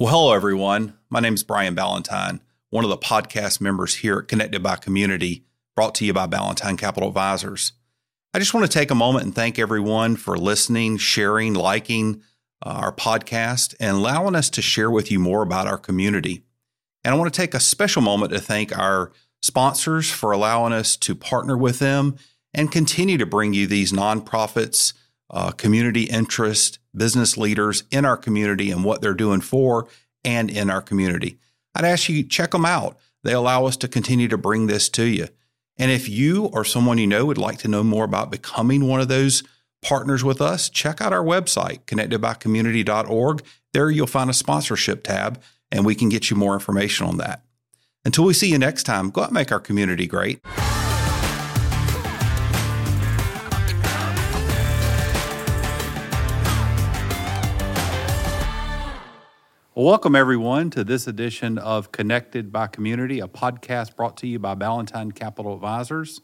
[0.00, 0.94] Well, hello, everyone.
[1.10, 5.44] My name is Brian Ballantyne, one of the podcast members here at Connected by Community,
[5.76, 7.72] brought to you by Ballantyne Capital Advisors.
[8.32, 12.22] I just want to take a moment and thank everyone for listening, sharing, liking
[12.64, 16.44] uh, our podcast, and allowing us to share with you more about our community.
[17.04, 19.12] And I want to take a special moment to thank our
[19.42, 22.16] sponsors for allowing us to partner with them
[22.54, 24.94] and continue to bring you these nonprofits,
[25.30, 29.86] uh, community interest, business leaders in our community and what they're doing for
[30.24, 31.38] and in our community.
[31.74, 32.98] I'd ask you check them out.
[33.22, 35.28] They allow us to continue to bring this to you.
[35.78, 39.00] And if you or someone you know would like to know more about becoming one
[39.00, 39.42] of those
[39.82, 43.42] partners with us, check out our website, connectedbycommunity.org.
[43.72, 45.40] There you'll find a sponsorship tab,
[45.70, 47.44] and we can get you more information on that.
[48.04, 50.40] Until we see you next time, go out and make our community great.
[59.80, 64.38] Well, welcome everyone to this edition of Connected by Community, a podcast brought to you
[64.38, 66.20] by Ballantine Capital Advisors.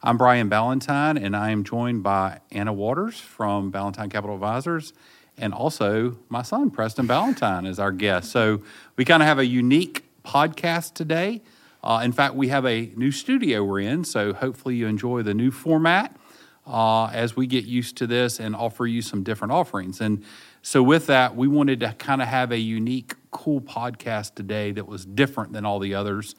[0.00, 4.92] I'm Brian Ballantine, and I am joined by Anna Waters from Ballantine Capital Advisors,
[5.36, 8.30] and also my son, Preston Ballantine, is our guest.
[8.30, 8.62] So
[8.94, 11.42] we kind of have a unique podcast today.
[11.82, 15.34] Uh, in fact, we have a new studio we're in, so hopefully you enjoy the
[15.34, 16.16] new format
[16.64, 20.00] uh, as we get used to this and offer you some different offerings.
[20.00, 20.24] And
[20.62, 24.86] so, with that, we wanted to kind of have a unique, cool podcast today that
[24.86, 26.34] was different than all the others.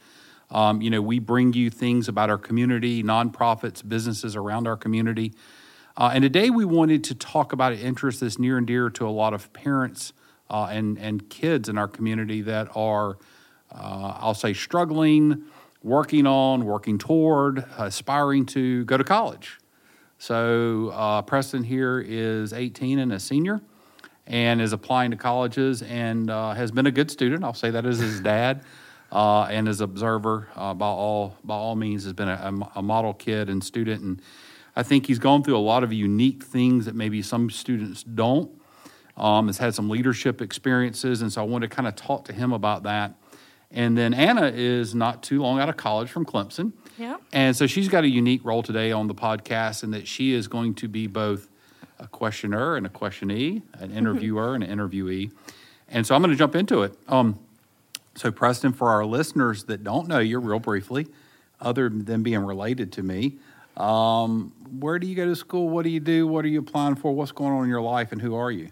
[0.52, 5.34] Um, you know, we bring you things about our community, nonprofits, businesses around our community.
[5.96, 9.08] Uh, and today we wanted to talk about an interest that's near and dear to
[9.08, 10.14] a lot of parents
[10.50, 13.18] uh, and, and kids in our community that are,
[13.72, 15.44] uh, I'll say, struggling,
[15.84, 19.60] working on, working toward, aspiring to go to college.
[20.18, 23.62] So, uh, Preston here is 18 and a senior
[24.30, 27.44] and is applying to colleges and uh, has been a good student.
[27.44, 28.64] I'll say that as his dad
[29.12, 33.14] uh, and as observer uh, by all by all means has been a, a, model
[33.14, 34.04] kid and student.
[34.04, 34.22] And
[34.76, 38.52] I think he's gone through a lot of unique things that maybe some students don't.
[39.18, 42.34] Um, has had some leadership experiences, and so I wanted to kind of talk to
[42.34, 43.16] him about that.
[43.70, 46.72] And then Anna is not too long out of college from Clemson.
[46.98, 47.18] Yeah.
[47.34, 50.48] And so she's got a unique role today on the podcast, and that she is
[50.48, 51.49] going to be both
[52.00, 55.32] a questioner and a questionee, an interviewer and an interviewee.
[55.90, 56.94] And so I'm going to jump into it.
[57.08, 57.40] Um,
[58.16, 61.08] so, Preston, for our listeners that don't know you real briefly,
[61.62, 63.38] other than being related to me,
[63.78, 65.70] um, where do you go to school?
[65.70, 66.28] What do you do?
[66.28, 67.14] What are you applying for?
[67.14, 68.12] What's going on in your life?
[68.12, 68.70] And who are you?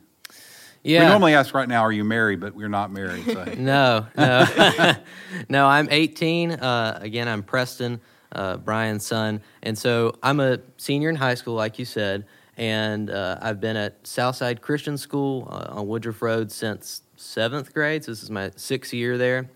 [0.84, 1.04] Yeah.
[1.04, 2.40] We normally ask right now, are you married?
[2.40, 3.26] But we're not married.
[3.26, 3.44] So.
[3.58, 4.94] no, no.
[5.50, 6.52] no, I'm 18.
[6.52, 8.00] Uh, again, I'm Preston,
[8.32, 9.42] uh, Brian's son.
[9.64, 12.26] And so I'm a senior in high school, like you said
[12.58, 18.04] and uh, I've been at Southside Christian School uh, on Woodruff Road since seventh grade.
[18.04, 19.50] So this is my sixth year there,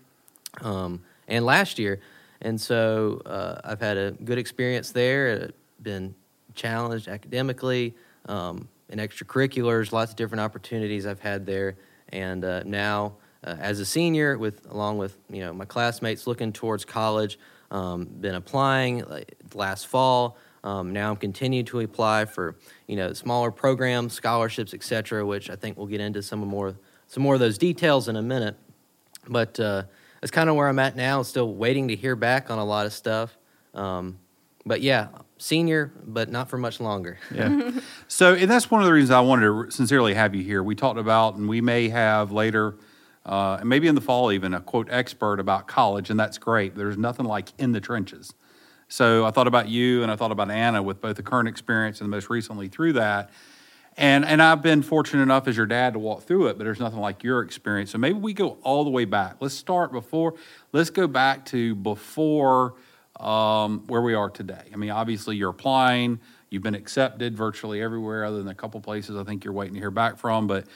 [0.60, 2.00] um, and last year,
[2.40, 5.50] and so uh, I've had a good experience there.
[5.82, 6.14] Been
[6.54, 7.94] challenged academically,
[8.26, 11.76] um, in extracurriculars, lots of different opportunities I've had there,
[12.10, 13.14] and uh, now.
[13.44, 17.40] Uh, as a senior, with along with you know my classmates looking towards college,
[17.72, 22.56] um, been applying like, last fall, um, now I'm continuing to apply for
[22.86, 26.76] you know smaller programs, scholarships, etc., which I think we'll get into some more
[27.08, 28.56] some more of those details in a minute.
[29.28, 29.84] But uh,
[30.20, 31.22] that's kind of where I'm at now.
[31.22, 33.36] Still waiting to hear back on a lot of stuff.
[33.74, 34.18] Um,
[34.64, 35.08] but yeah,
[35.38, 37.18] senior, but not for much longer.
[37.34, 37.72] yeah.
[38.06, 40.62] So, and that's one of the reasons I wanted to sincerely have you here.
[40.62, 42.76] We talked about, and we may have later,
[43.26, 46.76] uh, and maybe in the fall even, a quote expert about college, and that's great.
[46.76, 48.32] There's nothing like in the trenches.
[48.92, 52.02] So I thought about you and I thought about Anna with both the current experience
[52.02, 53.30] and the most recently through that.
[53.96, 56.78] And, and I've been fortunate enough as your dad to walk through it, but there's
[56.78, 57.90] nothing like your experience.
[57.90, 59.36] So maybe we go all the way back.
[59.40, 60.34] Let's start before,
[60.72, 62.74] let's go back to before
[63.18, 64.64] um, where we are today.
[64.70, 66.20] I mean, obviously you're applying,
[66.50, 69.80] you've been accepted virtually everywhere other than a couple places I think you're waiting to
[69.80, 70.46] hear back from.
[70.46, 70.66] But,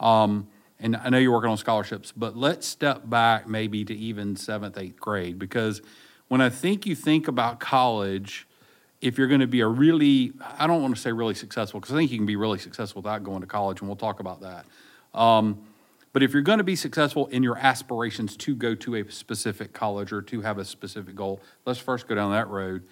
[0.00, 0.48] um,
[0.80, 4.78] and I know you're working on scholarships, but let's step back maybe to even seventh,
[4.78, 5.82] eighth grade because
[6.28, 8.46] when I think you think about college,
[9.00, 11.94] if you're going to be a really, I don't want to say really successful, because
[11.94, 14.40] I think you can be really successful without going to college, and we'll talk about
[14.40, 14.66] that.
[15.18, 15.62] Um,
[16.12, 19.72] but if you're going to be successful in your aspirations to go to a specific
[19.72, 22.86] college or to have a specific goal, let's first go down that road.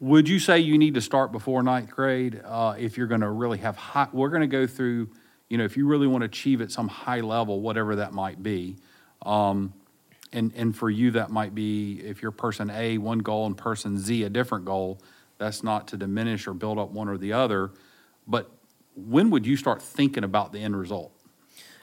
[0.00, 3.30] Would you say you need to start before ninth grade uh, if you're going to
[3.30, 4.08] really have high?
[4.12, 5.08] We're going to go through,
[5.48, 8.42] you know, if you really want to achieve at some high level, whatever that might
[8.42, 8.76] be.
[9.24, 9.72] Um,
[10.34, 13.98] and and for you that might be if you're person A one goal and person
[13.98, 15.00] Z a different goal.
[15.38, 17.72] That's not to diminish or build up one or the other,
[18.26, 18.50] but
[18.94, 21.12] when would you start thinking about the end result?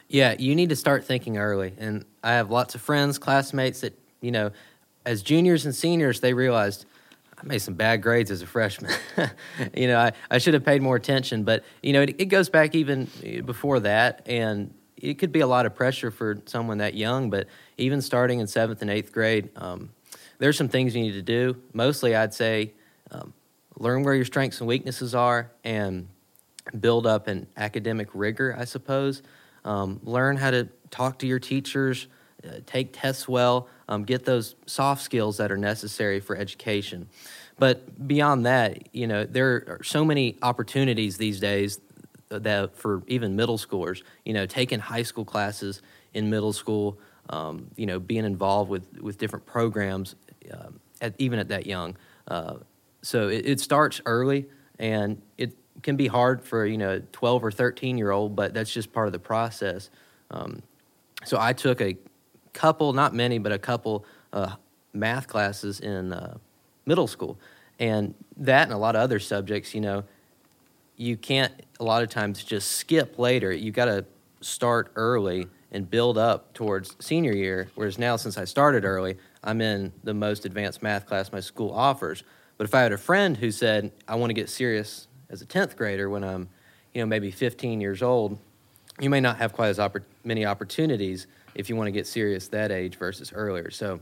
[0.07, 1.74] Yeah, you need to start thinking early.
[1.77, 4.51] And I have lots of friends, classmates that, you know,
[5.06, 6.86] as juniors and seniors, they realized
[7.38, 8.94] I made some bad grades as a freshman.
[9.74, 11.44] you know, I, I should have paid more attention.
[11.44, 14.24] But, you know, it, it goes back even eh, before that.
[14.25, 17.30] And it could be a lot of pressure for someone that young.
[17.30, 19.89] But even starting in seventh and eighth grade, um,
[20.38, 21.57] there's some things you need to do.
[21.74, 22.74] Mostly, I'd say
[23.12, 23.33] um,
[23.77, 26.07] learn where your strengths and weaknesses are and
[26.80, 29.21] build up an academic rigor, I suppose.
[29.65, 32.07] Um, learn how to talk to your teachers,
[32.44, 37.07] uh, take tests well, um, get those soft skills that are necessary for education.
[37.59, 41.80] But beyond that, you know, there are so many opportunities these days
[42.39, 45.81] that for even middle schoolers, you know, taking high school classes
[46.13, 47.00] in middle school,
[47.30, 50.16] um, you know, being involved with, with different programs,
[50.51, 50.69] uh,
[51.01, 51.95] at, even at that young.
[52.28, 52.56] Uh,
[53.01, 54.48] so it, it starts early,
[54.80, 58.72] and it can be hard for you know 12 or 13 year old, but that's
[58.72, 59.89] just part of the process.
[60.30, 60.62] Um,
[61.25, 61.98] so I took a
[62.54, 64.56] couple, not many, but a couple uh,
[64.94, 66.38] math classes in uh,
[66.86, 67.39] middle school,
[67.80, 69.74] and that and a lot of other subjects.
[69.74, 70.04] You know,
[71.01, 73.51] you can't a lot of times just skip later.
[73.51, 74.06] You got to
[74.42, 77.69] start early and build up towards senior year.
[77.74, 81.71] Whereas now, since I started early, I'm in the most advanced math class my school
[81.71, 82.24] offers.
[82.57, 85.45] But if I had a friend who said, I want to get serious as a
[85.45, 86.50] 10th grader when I'm,
[86.94, 88.38] you know, maybe 15 years old,
[89.00, 91.25] you may not have quite as oppor- many opportunities
[91.56, 93.71] if you want to get serious that age versus earlier.
[93.71, 94.01] So,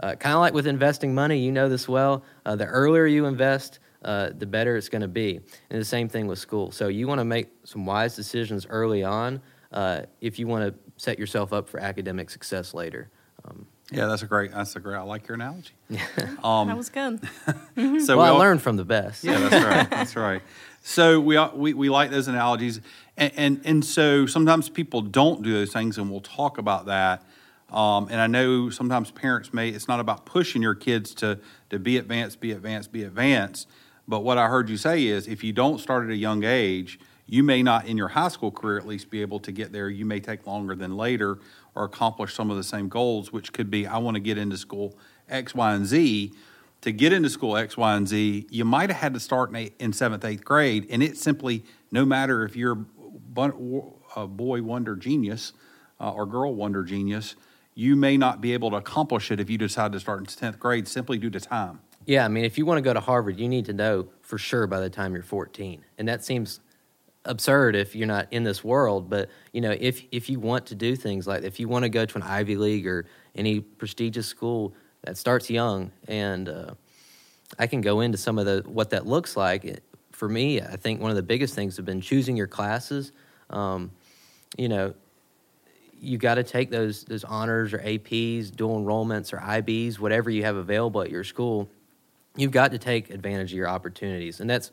[0.00, 2.24] uh, kind of like with investing money, you know this well.
[2.44, 5.40] Uh, the earlier you invest, uh, the better it's going to be.
[5.70, 6.70] And the same thing with school.
[6.70, 9.40] So, you want to make some wise decisions early on
[9.72, 13.10] uh, if you want to set yourself up for academic success later.
[13.44, 14.52] Um, yeah, that's a great.
[14.52, 14.96] That's a great.
[14.96, 15.72] I like your analogy.
[16.44, 17.20] Um, that was good.
[17.46, 19.24] so well, we all, I learned from the best.
[19.24, 19.90] Yeah, that's right.
[19.90, 20.42] That's right.
[20.82, 22.80] So we, we, we like those analogies.
[23.16, 27.22] And, and, and, so sometimes people don't do those things, and we'll talk about that.
[27.70, 31.38] Um, and I know sometimes parents may, it's not about pushing your kids to,
[31.68, 33.68] to be advanced, be advanced, be advanced.
[34.10, 36.98] But what I heard you say is if you don't start at a young age,
[37.26, 39.88] you may not, in your high school career at least, be able to get there.
[39.88, 41.38] You may take longer than later
[41.76, 44.56] or accomplish some of the same goals, which could be I want to get into
[44.56, 44.98] school
[45.28, 46.32] X, Y, and Z
[46.80, 49.56] to get into school X, Y, and Z, you might have had to start in,
[49.56, 52.84] eight, in seventh, eighth grade, and it simply, no matter if you're
[54.16, 55.52] a boy wonder genius
[56.00, 57.36] uh, or girl wonder genius,
[57.74, 60.58] you may not be able to accomplish it if you decide to start in 10th
[60.58, 61.80] grade simply due to time.
[62.06, 64.38] Yeah, I mean, if you want to go to Harvard, you need to know for
[64.38, 65.84] sure by the time you're 14.
[65.98, 66.60] And that seems
[67.24, 70.74] absurd if you're not in this world, but you know, if if you want to
[70.74, 74.26] do things like if you want to go to an Ivy League or any prestigious
[74.26, 76.74] school, that starts young, and uh,
[77.58, 79.80] I can go into some of the what that looks like.
[80.12, 83.12] For me, I think one of the biggest things have been choosing your classes.
[83.48, 83.90] Um,
[84.58, 84.94] you know,
[85.98, 90.44] you got to take those those honors or APs, dual enrollments or IBs, whatever you
[90.44, 91.68] have available at your school.
[92.36, 94.70] You've got to take advantage of your opportunities, and that's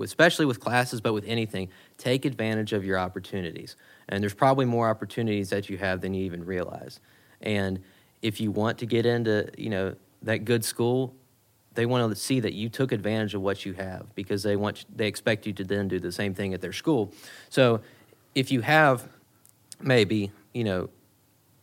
[0.00, 1.68] especially with classes, but with anything.
[1.98, 3.76] Take advantage of your opportunities,
[4.08, 7.00] and there's probably more opportunities that you have than you even realize.
[7.40, 7.80] And
[8.22, 11.14] if you want to get into you know that good school
[11.74, 14.84] they want to see that you took advantage of what you have because they want
[14.94, 17.12] they expect you to then do the same thing at their school
[17.48, 17.80] so
[18.34, 19.08] if you have
[19.80, 20.88] maybe you know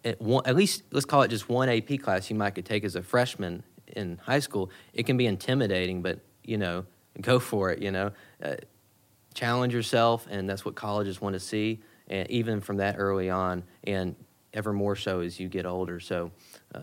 [0.05, 2.83] at, one, at least let's call it just one ap class you might could take
[2.83, 3.63] as a freshman
[3.95, 6.85] in high school it can be intimidating but you know
[7.21, 8.11] go for it you know
[8.44, 8.56] uh,
[9.33, 11.79] challenge yourself and that's what colleges want to see
[12.09, 14.15] and even from that early on and
[14.53, 15.99] ever more so as you get older.
[15.99, 16.31] So
[16.73, 16.81] uh,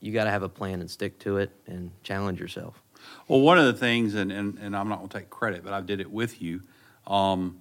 [0.00, 2.80] you got to have a plan and stick to it and challenge yourself.
[3.26, 5.72] Well, one of the things, and, and, and I'm not going to take credit, but
[5.72, 6.62] I did it with you.
[7.06, 7.58] Um,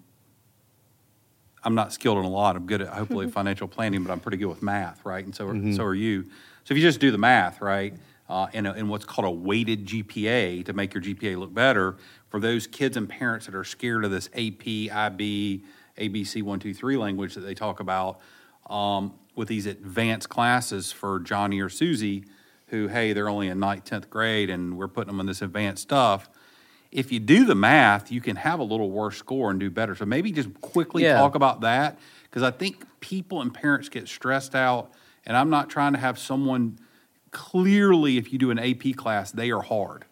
[1.63, 2.55] I'm not skilled in a lot.
[2.55, 5.23] I'm good at hopefully financial planning, but I'm pretty good with math, right?
[5.23, 5.73] And so are, mm-hmm.
[5.73, 6.23] so are you.
[6.63, 7.93] So if you just do the math, right,
[8.29, 11.95] uh, in, a, in what's called a weighted GPA to make your GPA look better,
[12.29, 15.63] for those kids and parents that are scared of this AP, IB,
[15.97, 18.19] ABC, one, two, three language that they talk about,
[18.69, 22.25] um, with these advanced classes for Johnny or Susie,
[22.67, 25.83] who, hey, they're only in ninth, 10th grade and we're putting them in this advanced
[25.83, 26.29] stuff.
[26.91, 29.95] If you do the math, you can have a little worse score and do better.
[29.95, 31.17] So maybe just quickly yeah.
[31.17, 34.91] talk about that because I think people and parents get stressed out.
[35.25, 36.79] And I'm not trying to have someone
[37.37, 40.05] clearly, if you do an AP class, they are hard.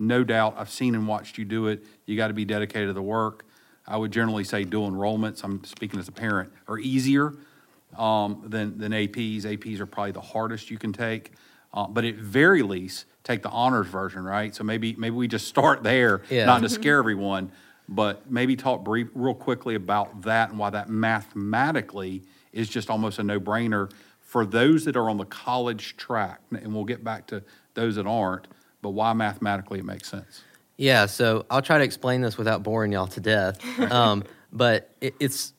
[0.00, 0.56] No doubt.
[0.58, 1.84] I've seen and watched you do it.
[2.06, 3.46] You got to be dedicated to the work.
[3.86, 7.34] I would generally say dual enrollments, I'm speaking as a parent, are easier
[7.96, 9.42] um, than, than APs.
[9.42, 11.30] APs are probably the hardest you can take.
[11.72, 14.52] Uh, but at very least, take the honors version, right?
[14.52, 16.46] So maybe maybe we just start there, yeah.
[16.46, 17.52] not to scare everyone,
[17.88, 23.20] but maybe talk brief, real quickly about that and why that mathematically is just almost
[23.20, 23.90] a no-brainer
[24.32, 26.40] for those that are on the college track.
[26.52, 27.42] And we'll get back to
[27.74, 28.48] those that aren't,
[28.80, 30.42] but why mathematically it makes sense.
[30.78, 33.60] Yeah, so I'll try to explain this without boring y'all to death.
[33.92, 35.52] Um, but it, it's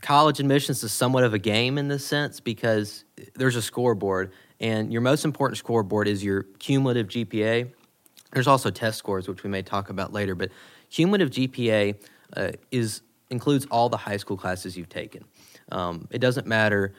[0.00, 4.92] college admissions is somewhat of a game in this sense because there's a scoreboard, and
[4.92, 7.68] your most important scoreboard is your cumulative GPA.
[8.32, 10.50] There's also test scores, which we may talk about later, but
[10.88, 11.96] cumulative GPA
[12.36, 15.24] uh, is includes all the high school classes you've taken.
[15.72, 16.94] Um, it doesn't matter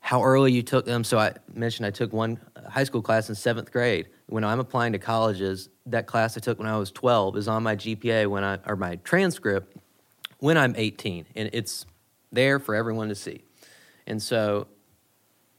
[0.00, 1.04] how early you took them.
[1.04, 4.08] So I mentioned I took one uh, high school class in seventh grade.
[4.26, 7.62] When I'm applying to colleges, that class I took when I was 12 is on
[7.62, 9.76] my GPA when I or my transcript
[10.38, 11.84] when I'm 18, and it's
[12.30, 13.42] there for everyone to see.
[14.06, 14.68] And so,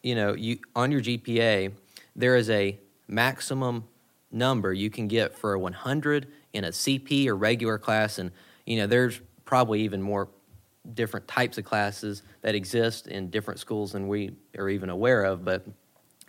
[0.03, 1.73] you know, you on your GPA,
[2.15, 3.85] there is a maximum
[4.31, 8.31] number you can get for a 100 in a CP or regular class, and
[8.65, 10.29] you know, there's probably even more
[10.93, 15.43] different types of classes that exist in different schools than we are even aware of,
[15.43, 15.65] but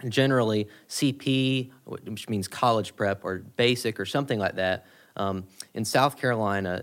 [0.08, 4.86] generally CP, which means college prep or basic or something like that.
[5.16, 6.82] Um, in South Carolina,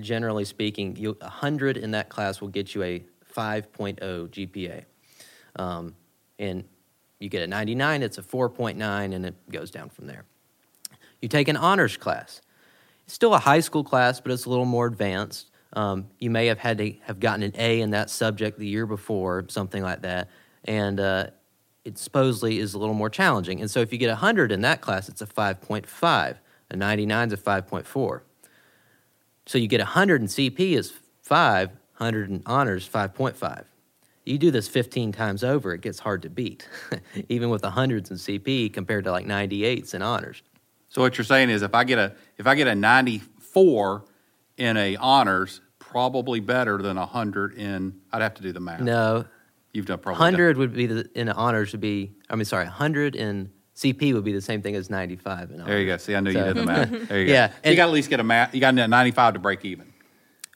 [0.00, 4.84] generally speaking, you, 100 in that class will get you a 5.0 GPA.
[5.56, 5.94] Um,
[6.38, 6.64] and
[7.18, 10.24] you get a 99, it's a 4.9, and it goes down from there.
[11.20, 12.40] You take an honors class.
[13.04, 15.50] It's still a high school class, but it's a little more advanced.
[15.72, 18.86] Um, you may have had to have gotten an A in that subject the year
[18.86, 20.30] before, something like that,
[20.64, 21.26] and uh,
[21.84, 23.60] it supposedly is a little more challenging.
[23.60, 26.36] And so if you get 100 in that class, it's a 5.5.
[26.70, 28.20] A 99 is a 5.4.
[29.46, 30.92] So you get 100 in CP is
[31.22, 33.64] 5, 100 in honors 5.5.
[34.24, 36.68] You do this 15 times over, it gets hard to beat,
[37.28, 40.42] even with the hundreds in CP compared to like 98s in honors.
[40.88, 44.04] So what you're saying is if I get a if I get a 94
[44.56, 48.80] in a honors, probably better than 100 in I'd have to do the math.
[48.80, 49.24] No,
[49.72, 53.14] You've done probably 100 would be the, in honors would be I mean sorry, 100
[53.14, 55.66] in CP would be the same thing as 95 in honors.
[55.66, 55.96] There you go.
[55.98, 56.90] See, I knew So- you did the math.
[57.08, 57.32] There you go.
[57.32, 58.54] Yeah, you got to at least get a math.
[58.54, 59.92] You got a 95 to break even.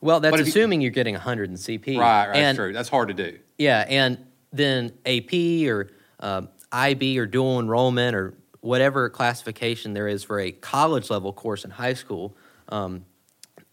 [0.01, 1.99] Well, that's But you- assuming you're getting 100 in CP.
[1.99, 2.37] Right, right.
[2.37, 2.73] And- That's true.
[2.73, 3.39] That's hard to do.
[3.59, 4.17] Yeah, and
[4.53, 5.35] then AP
[5.69, 5.91] or
[6.21, 11.65] um, IB or dual enrollment or whatever classification there is for a college level course
[11.65, 12.35] in high school,
[12.71, 13.05] um,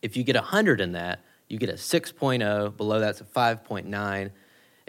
[0.02, 2.76] if you get 100 in that, you get a 6.0.
[2.78, 4.32] Below that's a 5.9,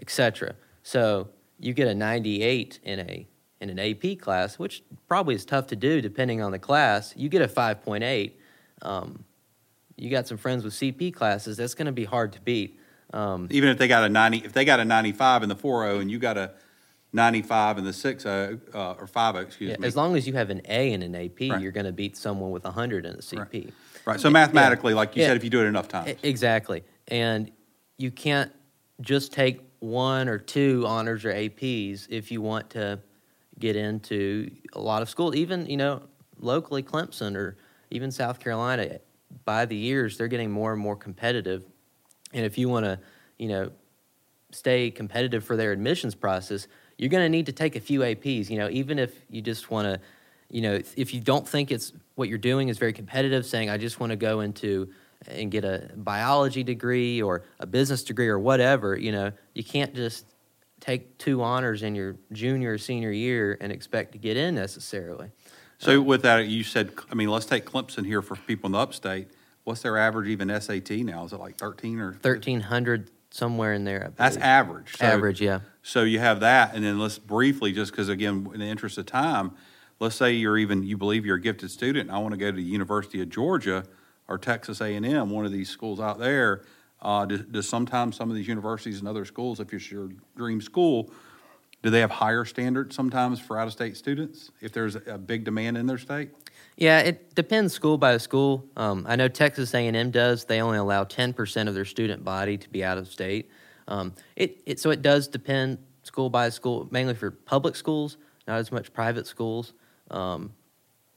[0.01, 0.55] etc.
[0.83, 3.27] So you get a 98 in a
[3.61, 7.13] in an AP class, which probably is tough to do depending on the class.
[7.17, 8.33] You get a 5.8.
[8.83, 9.25] Um,
[9.97, 11.57] you got some friends with CP classes.
[11.57, 12.79] That's going to be hard to beat.
[13.13, 16.03] Um, Even if they got a 90, if they got a 95 in the 40
[16.03, 16.53] and you got a
[17.13, 19.89] 95 in the 60 uh, or 50, excuse Yeah, me.
[19.89, 21.61] as long as you have an A in an AP, Right.
[21.61, 23.39] you're going to beat someone with 100 in a CP.
[23.39, 23.75] right.
[24.17, 25.29] So mathematically, like you Yeah.
[25.29, 26.17] said, if you do it enough times.
[26.23, 26.85] Exactly.
[27.09, 27.51] And
[27.99, 28.53] you can't
[29.01, 33.01] just take one or two honors or APs if you want to
[33.59, 35.35] get into a lot of schools.
[35.37, 36.03] Even, you know,
[36.39, 37.57] locally, Clemson or
[37.91, 38.99] even South Carolina,
[39.45, 41.65] by the years, they're getting more and more competitive.
[42.33, 42.99] And if you want to,
[43.39, 43.71] you know,
[44.51, 48.51] stay competitive for their admissions process, you're going to need to take a few APs.
[48.51, 50.01] You know, even if you just want to,
[50.51, 53.77] you know, if- you don't think it's what you're doing is very competitive, saying I
[53.77, 54.89] just want to go into
[55.27, 59.95] and get a biology degree or a business degree or whatever, you know, you can't
[59.95, 60.25] just
[60.81, 65.31] take two honors in your junior or senior year and expect to get in necessarily.
[65.79, 68.79] So with that, you said, I mean, let's take Clemson here for people in the
[68.79, 69.29] upstate.
[69.65, 71.25] What's their average even SAT now?
[71.25, 72.13] Is it like 13 or?
[72.13, 74.13] 1300 somewhere in there.
[74.17, 74.97] That's average.
[74.97, 75.61] So- average, yeah.
[75.83, 79.07] So you have that, and then let's briefly, just because again, in the interest of
[79.07, 79.53] time,
[80.01, 82.51] let's say you're even, you believe you're a gifted student, and I want to go
[82.51, 83.85] to the University of Georgia
[84.29, 86.63] or Texas A and M, one of these schools out there.
[87.01, 90.61] Uh, does, does sometimes some of these universities and other schools, if it's your dream
[90.61, 91.11] school,
[91.83, 95.87] do they have higher standards sometimes for out-of-state students if there's a big demand in
[95.87, 96.31] their state?
[96.77, 98.65] Yeah, it depends school by school.
[98.77, 100.45] Um, I know Texas A&M does.
[100.45, 103.49] They only allow 10% of their student body to be out of state.
[103.87, 108.59] Um, it, it so it does depend school by school, mainly for public schools, not
[108.59, 109.73] as much private schools.
[110.11, 110.53] Um,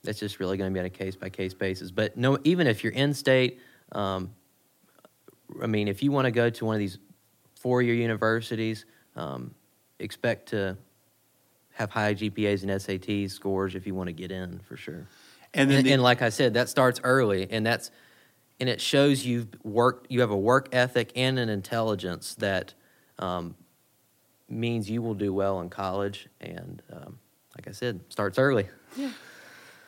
[0.03, 1.91] that's just really going to be on a case by case basis.
[1.91, 3.60] But no, even if you're in state,
[3.91, 4.31] um,
[5.62, 6.98] I mean, if you want to go to one of these
[7.55, 9.53] four year universities, um,
[10.00, 10.77] expect to
[11.74, 15.07] have high GPAs and SAT scores if you want to get in for sure.
[15.53, 17.91] And then And, the- and like I said, that starts early, and that's
[18.60, 20.12] and it shows you've worked.
[20.12, 22.74] You have a work ethic and an intelligence that
[23.19, 23.55] um,
[24.48, 26.27] means you will do well in college.
[26.39, 27.19] And um,
[27.57, 28.67] like I said, starts early.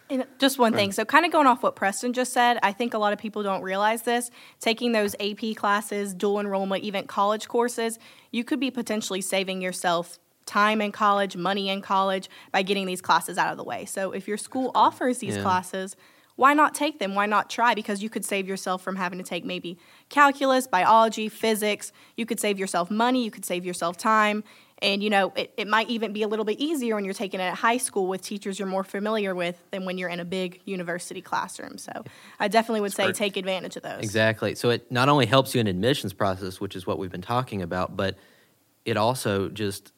[0.10, 0.92] And just one thing.
[0.92, 3.42] So, kind of going off what Preston just said, I think a lot of people
[3.42, 4.30] don't realize this.
[4.60, 7.98] Taking those AP classes, dual enrollment, even college courses,
[8.32, 13.02] you could be potentially saving yourself time in college, money in college by getting these
[13.02, 13.86] classes out of the way.
[13.86, 15.42] So, if your school offers these Yeah.
[15.44, 15.96] classes,
[16.36, 17.16] why not take them?
[17.16, 17.74] Why not try?
[17.74, 19.78] Because you could save yourself from having to take maybe
[20.10, 21.92] calculus, biology, physics.
[22.18, 24.44] You could save yourself money, you could save yourself time.
[24.84, 27.40] And you know, it, it might even be a little bit easier when you're taking
[27.40, 30.26] it at high school with teachers you're more familiar with than when you're in a
[30.26, 31.78] big university classroom.
[31.78, 32.04] So
[32.40, 34.04] I definitely would say take advantage of those.
[34.04, 34.56] Exactly.
[34.56, 37.62] So it not only helps you in admissions process, which is what we've been talking
[37.62, 38.18] about, but
[38.84, 39.94] it also just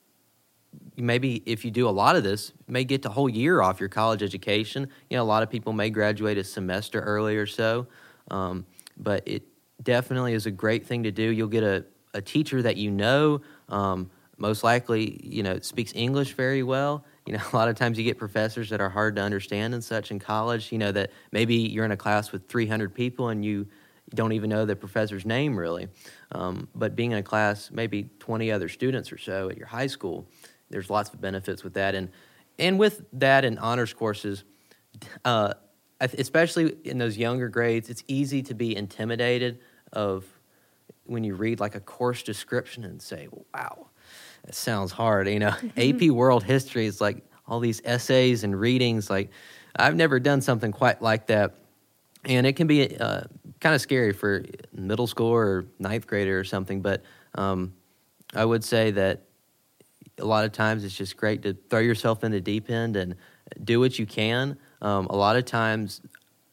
[0.95, 3.89] maybe if you do a lot of this, may get the whole year off your
[3.89, 4.87] college education.
[5.09, 7.87] You know, a lot of people may graduate a semester early or so,
[8.29, 8.65] um,
[8.97, 9.43] but it
[9.81, 11.23] definitely is a great thing to do.
[11.23, 16.33] You'll get a, a teacher that you know, um, most likely, you know, speaks English
[16.33, 17.05] very well.
[17.25, 19.83] You know, a lot of times you get professors that are hard to understand and
[19.83, 20.71] such in college.
[20.71, 23.67] You know, that maybe you're in a class with 300 people and you
[24.13, 25.87] don't even know the professor's name really.
[26.31, 29.87] Um, but being in a class, maybe 20 other students or so at your high
[29.87, 30.27] school,
[30.69, 31.95] there's lots of benefits with that.
[31.95, 32.09] And,
[32.59, 34.43] and with that and honors courses,
[35.23, 35.53] uh,
[35.99, 39.59] especially in those younger grades, it's easy to be intimidated
[39.93, 40.25] of
[41.05, 43.87] when you read like a course description and say, wow,
[44.45, 45.27] that sounds hard.
[45.27, 49.09] You know, AP World History is like all these essays and readings.
[49.09, 49.31] Like,
[49.75, 51.55] I've never done something quite like that.
[52.23, 53.21] And it can be uh,
[53.59, 56.81] kind of scary for middle school or ninth grader or something.
[56.81, 57.03] But
[57.35, 57.73] um,
[58.33, 59.23] I would say that
[60.17, 63.15] a lot of times it's just great to throw yourself in the deep end and
[63.63, 64.57] do what you can.
[64.81, 66.01] Um, a lot of times,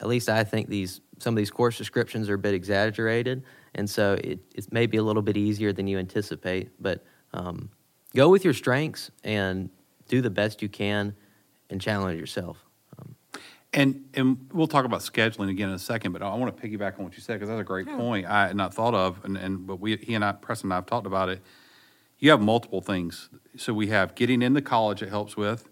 [0.01, 3.45] at least I think these some of these course descriptions are a bit exaggerated,
[3.77, 6.71] and so it, it may be a little bit easier than you anticipate.
[6.81, 7.71] But um,
[8.15, 9.71] go with your strengths and
[10.09, 11.15] do the best you can,
[11.71, 12.65] and challenge yourself.
[12.99, 13.15] Um,
[13.73, 16.99] And and we'll talk about scheduling again in a second, but I want to piggyback
[16.99, 19.37] on what you said because that's a great point I had not thought of, and,
[19.37, 21.41] and but we he and I, Preston and I have talked about it.
[22.19, 23.31] You have multiple things.
[23.57, 25.69] So we have getting into college it helps with,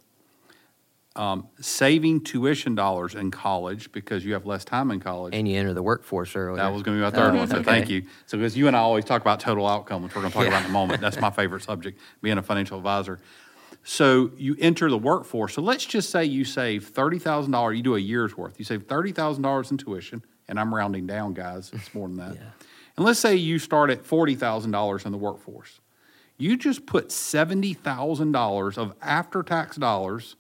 [1.17, 5.35] um, saving tuition dollars in college because you have less time in college.
[5.35, 6.57] and you enter the workforce earlier.
[6.63, 7.65] That was going to be my third Oh, one, so okay.
[7.65, 8.03] thank you.
[8.27, 10.45] So because you and I always talk about total outcome, which we're going to talk
[10.45, 10.51] Yeah.
[10.51, 11.01] about in a moment.
[11.01, 13.19] That's my favorite subject, being a financial advisor.
[13.83, 15.55] So you enter the workforce.
[15.55, 17.77] So let's just say you save thirty thousand dollars.
[17.77, 18.59] You do a year's worth.
[18.59, 21.71] You save thirty thousand dollars in tuition, and I'm rounding down, guys.
[21.73, 22.35] It's more than that.
[22.37, 22.51] Yeah.
[22.97, 25.81] And let's say you start at forty thousand dollars in the workforce.
[26.37, 30.37] You just put seventy thousand dollars of after-tax dollars,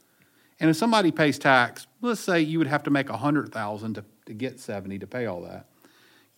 [0.60, 3.94] and if somebody pays tax, let's say you would have to make a hundred thousand
[3.94, 5.66] to to get seventy to pay all that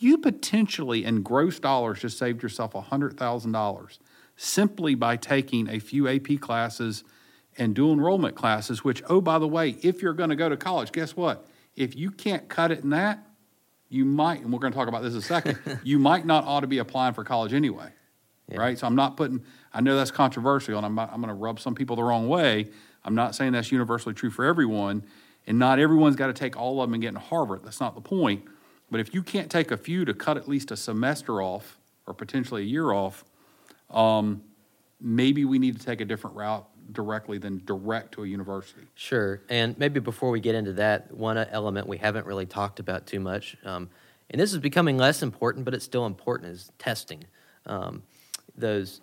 [0.02, 3.98] you potentially in gross dollars just saved yourself $100,000
[4.34, 7.04] simply by taking a few AP classes
[7.56, 10.56] and dual enrollment classes, which, oh, by the way, if you're going to go to
[10.56, 11.46] college, guess what?
[11.76, 13.24] If you can't cut it in that,
[13.88, 16.44] you might, and we're going to talk about this in a second, you might not
[16.44, 17.90] ought to be applying for college anyway.
[18.48, 18.58] Yeah.
[18.58, 18.78] Right?
[18.78, 21.74] So I'm not putting, I know that's controversial and I'm, I'm going to rub some
[21.74, 22.70] people the wrong way.
[23.04, 25.04] I'm not saying that's universally true for everyone.
[25.46, 27.62] And not everyone's got to take all of them and get into Harvard.
[27.64, 28.44] That's not the point.
[28.90, 32.14] But if you can't take a few to cut at least a semester off or
[32.14, 33.24] potentially a year off,
[33.90, 34.42] um,
[35.00, 38.82] maybe we need to take a different route directly than direct to a university.
[38.94, 39.40] Sure.
[39.48, 43.20] And maybe before we get into that, one element we haven't really talked about too
[43.20, 43.88] much, um,
[44.30, 47.24] and this is becoming less important, but it's still important, is testing.
[47.66, 48.02] Um,
[48.56, 49.02] those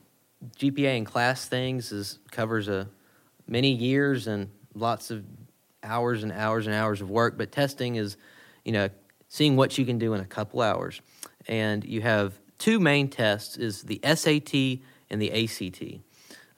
[0.57, 2.89] GPA and class things is covers a
[3.49, 5.25] many years and lots of
[5.83, 8.17] hours and hours and hours of work, but testing is,
[8.63, 8.89] you know,
[9.27, 11.01] seeing what you can do in a couple hours.
[11.47, 16.01] And you have two main tests: is the SAT and the ACT.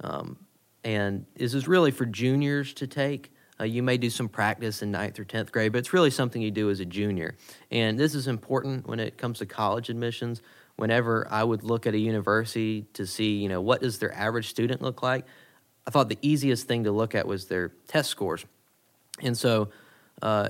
[0.03, 0.37] Um,
[0.83, 3.31] and this is really for juniors to take.
[3.59, 6.41] Uh, you may do some practice in ninth or tenth grade, but it's really something
[6.41, 7.35] you do as a junior.
[7.69, 10.41] And this is important when it comes to college admissions.
[10.77, 14.49] Whenever I would look at a university to see, you know, what does their average
[14.49, 15.25] student look like,
[15.87, 18.45] I thought the easiest thing to look at was their test scores.
[19.21, 19.69] And so,
[20.21, 20.49] uh,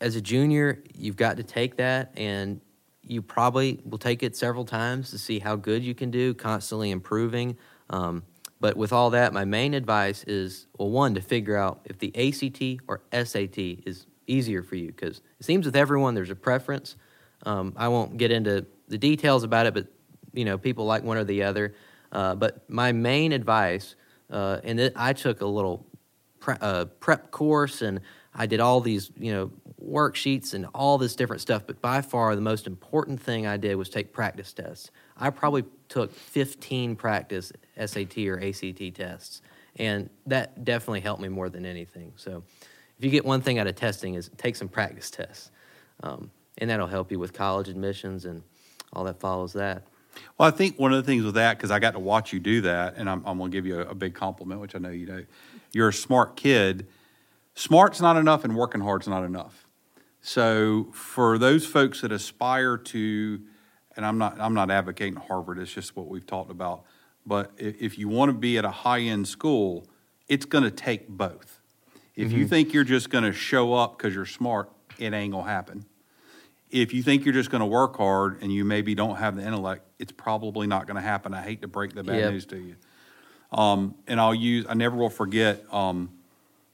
[0.00, 2.60] as a junior, you've got to take that, and
[3.02, 6.90] you probably will take it several times to see how good you can do, constantly
[6.90, 7.56] improving.
[7.90, 8.22] Um,
[8.60, 12.12] but with all that, my main advice is well, one, to figure out if the
[12.14, 16.96] ACT or SAT is easier for you, because it seems with everyone there's a preference.
[17.44, 19.86] Um, I won't get into the details about it, but
[20.32, 21.74] you know, people like one or the other.
[22.10, 23.94] Uh, but my main advice,
[24.30, 25.86] uh, and it, I took a little
[26.40, 28.00] pre- uh, prep course and
[28.34, 29.50] I did all these, you know,
[29.84, 31.64] worksheets and all this different stuff.
[31.66, 34.90] But by far, the most important thing I did was take practice tests.
[35.16, 37.52] I probably took 15 practice
[37.84, 39.42] SAT or ACT tests,
[39.76, 42.12] and that definitely helped me more than anything.
[42.16, 42.44] So,
[42.98, 45.50] if you get one thing out of testing is take some practice tests,
[46.02, 48.42] um, and that'll help you with college admissions and
[48.92, 49.84] all that follows that.
[50.36, 52.40] Well, I think one of the things with that, because I got to watch you
[52.40, 54.78] do that, and I'm, I'm going to give you a, a big compliment, which I
[54.78, 55.26] know you do.
[55.72, 56.86] You're a smart kid.
[57.54, 59.66] Smart's not enough, and working hard's not enough.
[60.20, 63.40] So for those folks that aspire to,
[63.96, 65.58] and I'm not I'm not advocating Harvard.
[65.58, 66.84] It's just what we've talked about.
[67.26, 69.86] But if you want to be at a high end school,
[70.28, 71.60] it's going to take both.
[72.16, 72.48] If you mm-hmm.
[72.48, 75.84] think you're just going to show up because you're smart, it ain't gonna happen.
[76.70, 79.42] If you think you're just going to work hard and you maybe don't have the
[79.46, 81.32] intellect, it's probably not going to happen.
[81.32, 82.32] I hate to break the bad Yep.
[82.32, 82.76] news to you.
[83.50, 86.10] Um, and I'll use, I never will forget, um,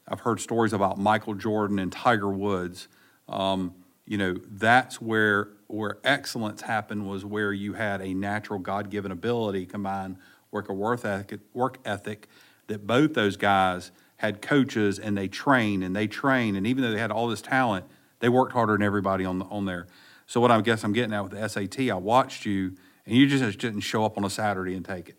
[0.08, 2.88] I've heard stories about Michael Jordan and Tiger Woods.
[3.28, 3.74] Um,
[4.06, 9.66] you know, that's where, where excellence happened was where you had a natural God-given ability
[9.66, 10.16] combined
[10.50, 12.28] with a work ethic, work ethic
[12.66, 16.56] that both those guys had coaches and they trained and they trained.
[16.56, 17.86] And even though they had all this talent,
[18.24, 19.86] they worked harder than everybody on, the- on there.
[20.26, 22.72] So what I guess I'm getting at with the SAT, I watched you
[23.04, 25.16] and you just didn't show up on a Saturday and take it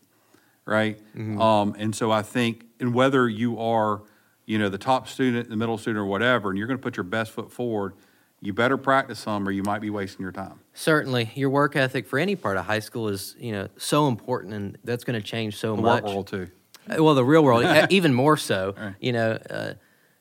[0.67, 0.99] right?
[1.15, 4.01] Um, and so I think, and whether you are,
[4.47, 6.97] you know, the top student, the middle student, or whatever, and you're going to put
[6.97, 7.93] your best foot forward,
[8.41, 10.59] you better practice some, or you might be wasting your time.
[10.73, 14.55] Certainly, your work ethic for any part of high school is you know so important,
[14.55, 16.03] and that's going to change so The much.
[16.03, 16.47] world too.
[16.89, 18.73] Uh, Well, the real world, even more so.
[18.75, 18.95] Right.
[18.99, 19.73] You know, uh,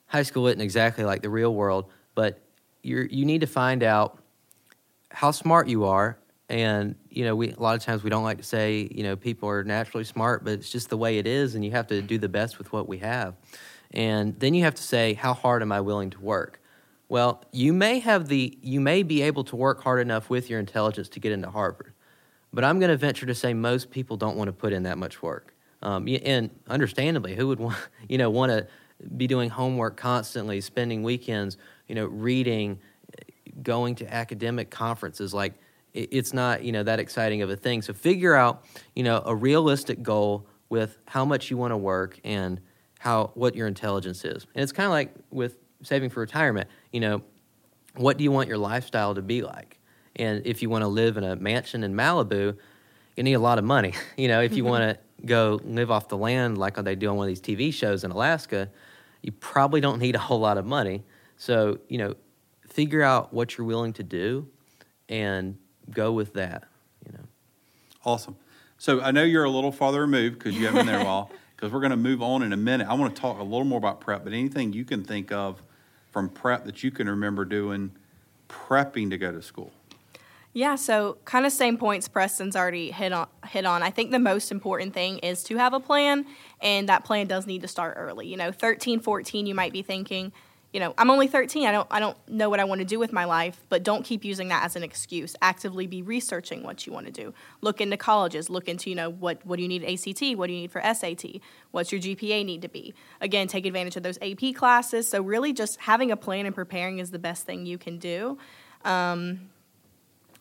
[0.05, 2.39] high school isn't exactly like the real world, but
[2.85, 4.19] you you need to find out
[5.09, 6.17] how smart you are.
[6.47, 9.15] And you know, we a lot of times we don't like to say you know
[9.15, 12.01] people are naturally smart, but it's just the way it is, and you have to
[12.01, 13.35] do the best with what we have.
[13.91, 16.59] And then you have to say, how hard am I willing to work?
[17.07, 20.59] Well, you may have the you may be able to work hard enough with your
[20.59, 21.93] intelligence to get into Harvard,
[22.53, 24.97] but I'm going to venture to say most people don't want to put in that
[24.99, 25.53] much work.
[25.81, 27.77] Um, and understandably, who would want
[28.09, 28.67] you know want to
[29.17, 32.79] be doing homework constantly, spending weekends, you know, reading,
[33.61, 35.33] going to academic conferences?
[35.33, 35.53] Like
[35.93, 37.81] it's not you know that exciting of a thing.
[37.81, 38.63] So figure out
[38.95, 42.59] you know a realistic goal with how much you want to work and
[42.99, 44.45] how what your intelligence is.
[44.55, 46.67] And it's kind of like with saving for retirement.
[46.91, 47.21] You know,
[47.95, 49.79] what do you want your lifestyle to be like?
[50.15, 52.57] And if you want to live in a mansion in Malibu,
[53.15, 53.93] you need a lot of money.
[54.17, 57.17] You know, if you want to go live off the land like they do on
[57.17, 58.69] one of these TV shows in Alaska,
[59.21, 61.03] you probably don't need a whole lot of money.
[61.37, 62.15] So, you know,
[62.67, 64.47] figure out what you're willing to do
[65.09, 65.57] and
[65.91, 66.63] go with that,
[67.05, 67.23] you know.
[68.03, 68.35] Awesome.
[68.77, 71.31] So I know you're a little farther removed because you haven't been there a while.
[71.55, 72.85] Because we're going to move on in a minute.
[72.85, 75.63] I want to talk a little more about prep, but anything you can think of
[76.11, 77.91] from prep that you can remember doing,
[78.49, 79.71] prepping to go to school.
[80.55, 83.83] Yeah, so kind of same points Preston's already hit on hit on.
[83.83, 86.25] I think the most important thing is to have a plan
[86.61, 88.27] and that plan does need to start early.
[88.27, 90.31] You know, 13, 14 you might be thinking,
[90.75, 91.65] you know, I'm only 13.
[91.65, 94.03] I don't I don't know what I want to do with my life, but don't
[94.03, 95.33] keep using that as an excuse.
[95.41, 97.33] Actively be researching what you want to do.
[97.61, 100.53] Look into colleges, look into, you know, what what do you need ACT, what do
[100.53, 101.39] you need for SAT?
[101.71, 102.93] What's your GPA need to be?
[103.21, 105.07] Again, take advantage of those AP classes.
[105.07, 108.37] So really just having a plan and preparing is the best thing you can do.
[108.83, 109.49] Um,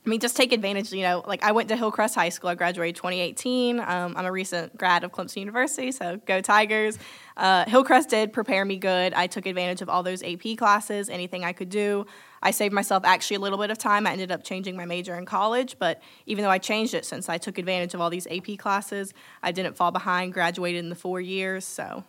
[0.05, 0.93] I mean, just take advantage.
[0.93, 2.51] You know, like I went to Hillcrest High School.
[2.51, 3.81] I graduated 2018.
[3.81, 6.99] Um, I'm a recent grad of Clemson University, so go Tigers.
[7.37, 9.15] Uh, Hillcrest did prepare me good.
[9.15, 12.07] I took advantage of all those AP classes, anything I could do.
[12.43, 14.07] I saved myself actually a little bit of time.
[14.07, 17.31] I ended up changing my major in college, but even though I changed it since
[17.31, 20.35] I took advantage of all these AP classes, I didn't fall behind.
[20.35, 22.05] Graduated in the four years, so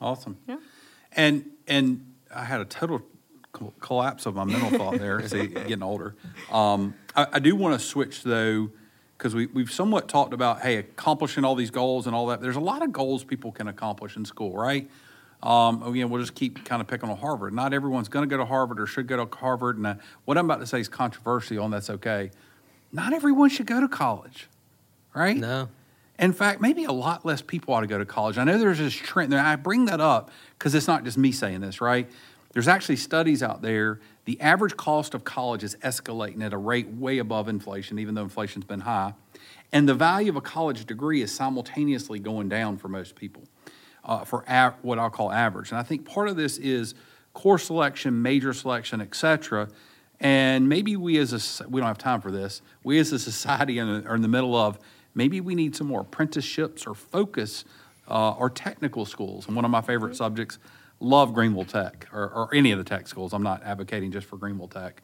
[0.00, 0.38] Awesome.
[0.48, 0.58] Yeah.
[1.12, 3.02] And and I had a total
[3.80, 5.26] collapse of my mental thought there.
[5.28, 6.14] See, getting older.
[6.50, 8.70] Um, I, I do want to switch though,
[9.16, 12.40] because we we've somewhat talked about hey accomplishing all these goals and all that.
[12.40, 14.88] There's a lot of goals people can accomplish in school, right?
[15.42, 17.52] Um, again, we'll just keep kind of picking on Harvard.
[17.52, 19.76] Not everyone's going to go to Harvard or should go to Harvard.
[19.76, 22.30] And uh, what I'm about to say is controversial, and that's okay.
[22.90, 24.48] Not everyone should go to college,
[25.14, 25.36] right?
[25.36, 25.68] No.
[26.18, 28.38] In fact, maybe a lot less people ought to go to college.
[28.38, 29.34] I know there's this trend.
[29.34, 32.08] I bring that up because it's not just me saying this, right?
[32.54, 34.00] There's actually studies out there.
[34.26, 38.22] The average cost of college is escalating at a rate way above inflation, even though
[38.22, 39.14] inflation's been high.
[39.72, 43.44] And the value of a college degree is simultaneously going down for most people,
[44.04, 45.70] uh, for a- what I'll call average.
[45.70, 46.94] And I think part of this is
[47.34, 49.68] course selection, major selection, et cetera.
[50.18, 53.78] And maybe we as a, we don't have time for this, we as a society
[53.78, 54.78] are in the middle of,
[55.14, 57.64] maybe we need some more apprenticeships or focus
[58.08, 59.46] uh, or technical schools.
[59.46, 60.58] And one of my favorite subjects,
[61.00, 63.32] love Greenville Tech or, or any of the tech schools.
[63.32, 65.02] I'm not advocating just for Greenville Tech.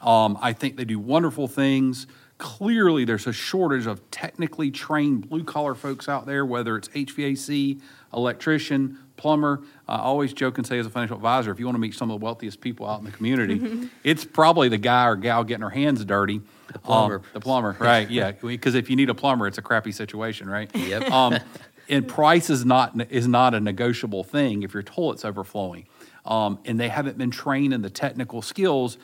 [0.00, 2.06] Um, I think they do wonderful things.
[2.36, 7.80] Clearly, there's a shortage of technically trained blue collar folks out there, whether it's HVAC,
[8.12, 9.62] electrician, plumber.
[9.88, 12.10] I always joke and say, as a financial advisor, if you want to meet some
[12.10, 15.62] of the wealthiest people out in the community, it's probably the guy or gal getting
[15.62, 16.40] her hands dirty.
[16.72, 17.22] The plumber.
[17.32, 18.10] the plumber, right?
[18.10, 20.74] Yeah, because if you need a plumber, it's a crappy situation, right?
[20.74, 21.10] Yep.
[21.10, 21.38] Um,
[21.88, 25.86] and price is not is not a negotiable thing if your toilet's overflowing,
[26.24, 28.98] um, and they haven't been trained in the technical skills.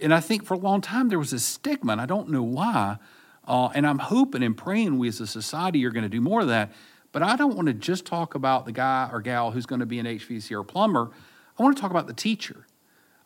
[0.00, 2.42] And I think for a long time there was a stigma, and I don't know
[2.42, 2.98] why.
[3.46, 6.42] Uh, and I'm hoping and praying we as a society are going to do more
[6.42, 6.72] of that.
[7.10, 9.86] But I don't want to just talk about the guy or gal who's going to
[9.86, 11.10] be an HVAC or plumber.
[11.58, 12.66] I want to talk about the teacher.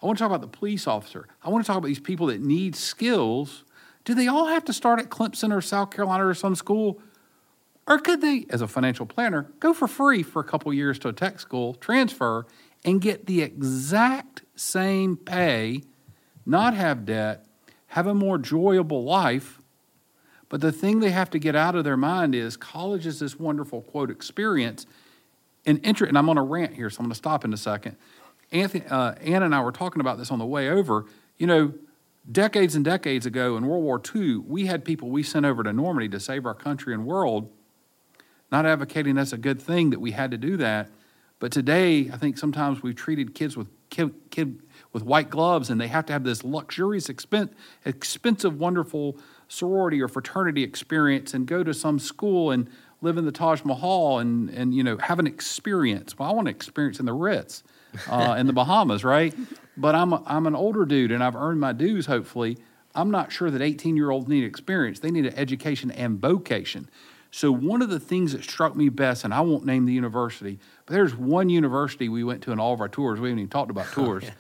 [0.03, 1.29] I want to talk about the police officer.
[1.43, 3.65] I want to talk about these people that need skills.
[4.05, 7.01] Do they all have to start at Clemson or South Carolina or some school?
[7.87, 11.09] Or could they, as a financial planner, go for free for a couple years to
[11.09, 12.47] a tech school, transfer,
[12.85, 15.83] and get the exact same pay,
[16.45, 17.47] not have debt,
[17.89, 19.61] have a more enjoyable life?
[20.49, 23.39] But the thing they have to get out of their mind is college is this
[23.39, 24.87] wonderful, quote, experience.
[25.65, 27.57] And, inter- and I'm on a rant here, so I'm going to stop in a
[27.57, 27.97] second.
[28.53, 31.07] Anthony, uh, Ann and I were talking about this on the way over.
[31.37, 31.75] You know,
[32.31, 35.73] decades and decades ago in World War II, we had people we sent over to
[35.73, 37.51] Normandy to save our country and world
[38.51, 40.89] not advocating that's a good thing that we had to do that.
[41.39, 45.81] But today, I think sometimes we've treated kids with kid, kid with white gloves, and
[45.81, 47.53] they have to have this luxurious, expense,
[47.85, 52.69] expensive, wonderful sorority or fraternity experience, and go to some school and
[53.03, 56.19] live in the Taj Mahal and and you know have an experience.
[56.19, 57.63] Well, I want an experience in the Ritz,
[58.09, 59.35] uh, in the Bahamas, right?
[59.77, 62.07] But I'm a, I'm an older dude, and I've earned my dues.
[62.07, 62.57] Hopefully,
[62.95, 65.01] I'm not sure that 18 year olds need experience.
[65.01, 66.89] They need an education and vocation.
[67.31, 70.59] So, one of the things that struck me best, and I won't name the university,
[70.87, 73.21] but there's one university we went to in all of our tours.
[73.21, 74.25] We haven't even talked about tours.
[74.25, 74.35] Oh, yeah.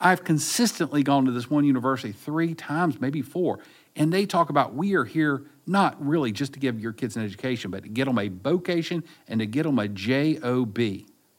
[0.00, 3.58] I've consistently gone to this one university three times, maybe four,
[3.96, 7.24] and they talk about we are here not really just to give your kids an
[7.24, 10.78] education, but to get them a vocation and to get them a job,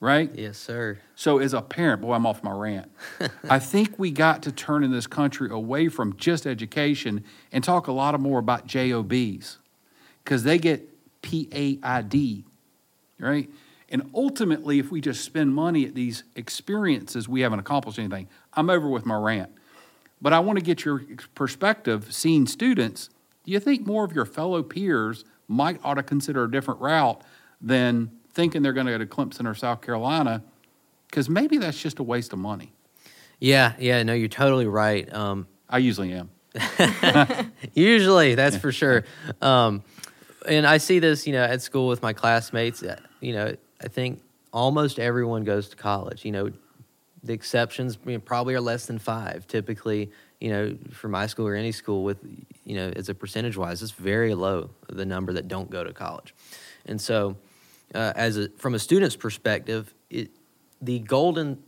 [0.02, 0.32] right?
[0.36, 0.99] Yes, sir.
[1.15, 2.91] So, as a parent, boy, I'm off my rant.
[3.49, 7.23] I think we got to turn in this country away from just education
[7.54, 9.59] and talk a lot more about jobs
[10.29, 10.87] because they get
[11.23, 12.43] PAID,
[13.19, 13.49] right?
[13.89, 18.27] And ultimately, if we just spend money at these experiences, we haven't accomplished anything.
[18.53, 19.49] I'm over with my rant.
[20.21, 21.01] But I want to get your
[21.33, 23.09] perspective, seeing students.
[23.43, 27.23] Do you think more of your fellow peers might ought to consider a different route
[27.59, 30.43] than thinking they're going to go to Clemson or South Carolina?
[31.07, 32.71] Because maybe that's just a waste of money.
[33.39, 35.11] Yeah, yeah, no, you're totally right.
[35.11, 36.29] Um, I usually am.
[37.73, 39.05] usually, that's for sure.
[39.41, 39.83] Um,
[40.47, 42.84] and I see this, you know, at school with my classmates.
[42.84, 44.21] Uh, you know, I think
[44.54, 46.25] almost everyone goes to college.
[46.25, 46.52] You know,
[47.23, 49.47] the exceptions you know, probably are less than five.
[49.47, 52.17] Typically, you know, for my school or any school, with
[52.63, 55.93] you know, as a percentage wise, it's very low the number that don't go to
[55.93, 56.34] college.
[56.86, 57.36] And so,
[57.93, 60.30] uh, as a, from a student's perspective, it,
[60.82, 61.62] the golden,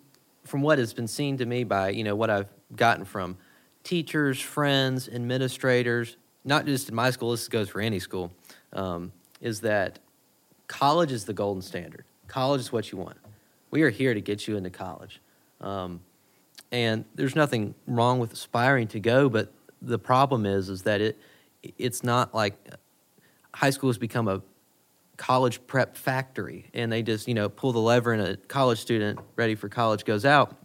[0.45, 3.37] from what has been seen to me by you know what I've gotten from
[3.83, 7.31] teachers, friends, administrators, not just in my school.
[7.31, 8.31] This goes for any school
[8.73, 9.99] um, is that
[10.67, 12.05] college is the golden standard.
[12.27, 13.17] College is what you want.
[13.71, 15.21] We are here to get you into college.
[15.59, 16.01] Um,
[16.71, 21.17] and there's nothing wrong with aspiring to go, but the problem is is that it
[21.77, 22.53] it's not like
[23.53, 24.41] high school has become a
[25.17, 29.19] college prep factory and they just you know pull the lever and a college student
[29.35, 30.55] ready for college goes out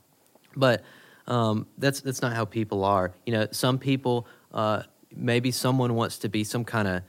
[0.55, 0.83] but
[1.27, 4.83] um, that's that's not how people are you know some people uh,
[5.15, 7.03] maybe someone wants to be some kind of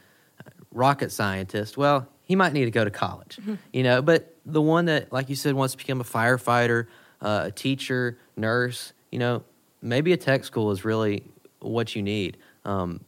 [0.72, 3.56] rocket scientist, well, he might need to go to college, mm-hmm.
[3.72, 4.02] you know.
[4.02, 6.88] But the one that, like you said, wants to become a firefighter,
[7.22, 9.44] uh, a teacher, nurse, you know,
[9.82, 11.24] maybe a tech school is really
[11.60, 12.38] what you need.
[12.66, 13.02] Um,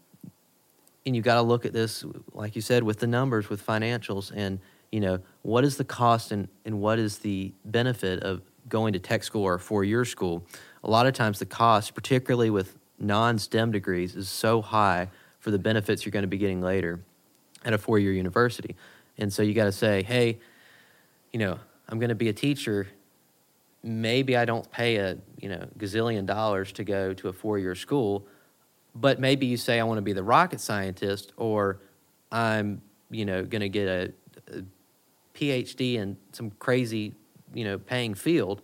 [1.06, 4.32] and you got to look at this, like you said, with the numbers, with financials,
[4.34, 4.60] and
[4.92, 9.00] you know, what is the cost and, and what is the benefit of going to
[9.00, 10.44] tech school or a four-year school?
[10.84, 15.60] A lot of times, the cost, particularly with non-STEM degrees, is so high for the
[15.60, 17.02] benefits you're going to be getting later
[17.66, 18.76] at a four year university.
[19.18, 20.40] And so you got to say, hey,
[21.32, 22.88] you know, I'm going to be a teacher.
[23.84, 27.76] Maybe I don't pay a you know gazillion dollars to go to a four year
[27.76, 28.28] school,
[28.94, 31.80] but maybe you say I want to be the rocket scientist, or
[32.32, 34.14] I'm you know going to get a,
[34.54, 34.64] a
[35.34, 37.14] PhD in some crazy
[37.54, 38.62] you know paying field.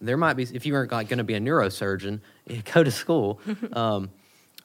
[0.00, 2.20] There might be if you aren't going to be a neurosurgeon,
[2.72, 3.40] go to school.
[3.72, 4.10] um,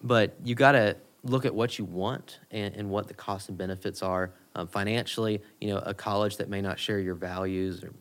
[0.04, 3.58] but you got to look at what you want and, and what the costs and
[3.58, 5.42] benefits are um, financially.
[5.60, 7.92] You know, a college that may not share your values or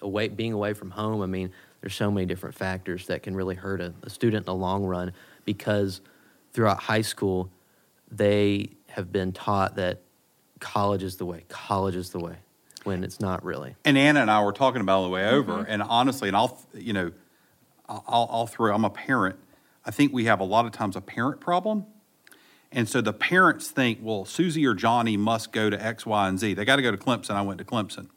[0.00, 1.20] away, being away from home.
[1.22, 4.46] I mean, there's so many different factors that can really hurt a, a student in
[4.46, 5.12] the long run
[5.44, 6.00] because
[6.52, 7.50] throughout high school,
[8.10, 10.00] they have been taught that
[10.58, 11.44] college is the way.
[11.48, 12.36] College is the way.
[12.84, 13.76] when it's not really.
[13.84, 16.60] And Anna and I were talking about it the way over, and honestly, and I'll,
[16.74, 17.12] you know,
[17.88, 19.36] I'll, I'll throw, I'm a parent.
[19.84, 21.86] I think we have a lot of times a parent problem.
[22.72, 26.38] And so the parents think, well, Susie or Johnny must go to X, Y, and
[26.38, 26.54] Z.
[26.54, 27.32] They got to go to Clemson.
[27.32, 28.08] I went to Clemson.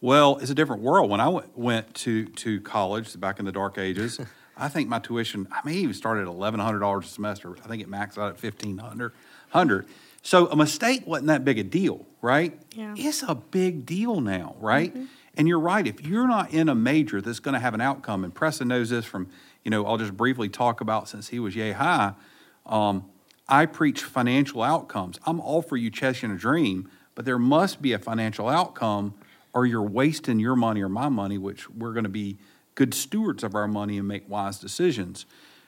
[0.00, 1.10] Well, it's a different world.
[1.10, 4.20] When I went, went to, to college back in the dark ages,
[4.56, 7.56] I think my tuition, I may even started at $1,100 a semester.
[7.62, 9.86] I think it maxed out at 1500
[10.22, 12.58] So a mistake wasn't that big a deal, right?
[12.72, 12.94] Yeah.
[12.96, 14.96] It's a big deal now, right?
[15.36, 15.86] And you're right.
[15.86, 18.90] If you're not in a major that's going to have an outcome, and Preston knows
[18.90, 19.28] this from,
[19.62, 22.14] you know, I'll just briefly talk about since he was yay high.
[22.66, 23.04] Um,
[23.48, 25.18] I preach financial outcomes.
[25.24, 29.14] I'm all for you chasing a dream, but there must be a financial outcome,
[29.54, 32.36] or you're wasting your money or my money, which we're going to be
[32.74, 35.24] good stewards of our money and make wise decisions.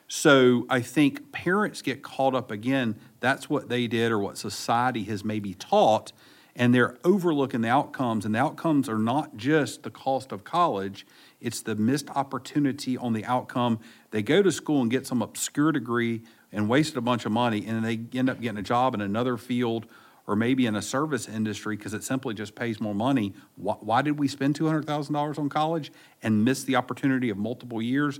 [0.07, 2.95] So I think parents get caught up again.
[3.19, 6.11] That's what they did, or what society has maybe taught,
[6.55, 8.25] and they're overlooking the outcomes.
[8.25, 11.07] And the outcomes are not just the cost of college;
[11.39, 13.79] it's the missed opportunity on the outcome.
[14.11, 17.65] They go to school and get some obscure degree and wasted a bunch of money,
[17.65, 19.85] and then they end up getting a job in another field
[20.27, 23.33] or maybe in a service industry because it simply just pays more money.
[23.55, 28.19] Why, why did we spend $200,000 on college and miss the opportunity of multiple years?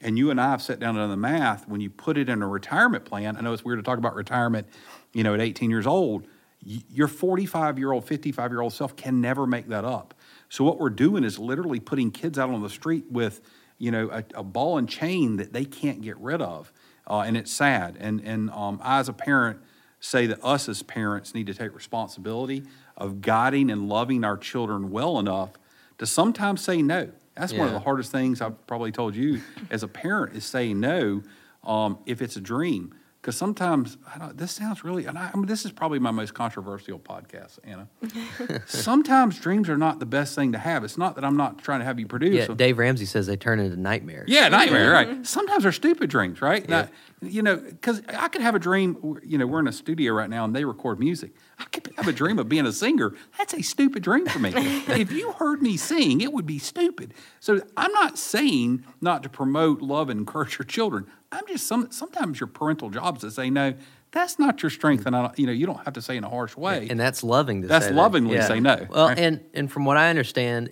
[0.00, 1.68] And you and I have sat down and done the math.
[1.68, 4.14] When you put it in a retirement plan, I know it's weird to talk about
[4.14, 4.66] retirement,
[5.12, 6.26] you know, at 18 years old.
[6.64, 10.14] Your 45 year old, 55 year old self can never make that up.
[10.48, 13.40] So what we're doing is literally putting kids out on the street with,
[13.78, 16.72] you know, a, a ball and chain that they can't get rid of
[17.08, 17.96] uh, and it's sad.
[18.00, 19.58] And and um, I, as a parent,
[20.00, 22.64] say that us as parents need to take responsibility
[22.96, 25.50] of guiding and loving our children well enough
[25.98, 27.10] to sometimes say no.
[27.34, 30.78] That's one of the hardest things I've probably told you as a parent is saying
[30.80, 31.22] no
[31.64, 32.94] um, if it's a dream.
[33.22, 36.10] Because sometimes I don't, this sounds really, and I, I mean, this is probably my
[36.10, 37.86] most controversial podcast, Anna.
[38.66, 40.82] sometimes dreams are not the best thing to have.
[40.82, 42.34] It's not that I'm not trying to have you produce.
[42.34, 42.56] Yeah, them.
[42.56, 44.28] Dave Ramsey says they turn into nightmares.
[44.28, 45.08] Yeah, nightmare, right.
[45.08, 45.22] Mm-hmm.
[45.22, 46.68] Sometimes they're stupid dreams, right?
[46.68, 46.88] Now,
[47.20, 50.28] you know, because I could have a dream, you know, we're in a studio right
[50.28, 51.30] now and they record music.
[51.60, 53.14] I could have a dream of being a singer.
[53.38, 54.50] That's a stupid dream for me.
[54.56, 57.14] if you heard me sing, it would be stupid.
[57.38, 61.06] So I'm not saying not to promote love and encourage your children.
[61.32, 63.74] I'm just, some, sometimes your parental jobs to say, no,
[64.12, 65.06] that's not your strength.
[65.06, 66.86] And I don't, you know, you don't have to say in a harsh way.
[66.90, 67.96] and that's loving to That's say that.
[67.96, 69.18] lovingly say no, Well, right?
[69.18, 70.70] and and from what I understand,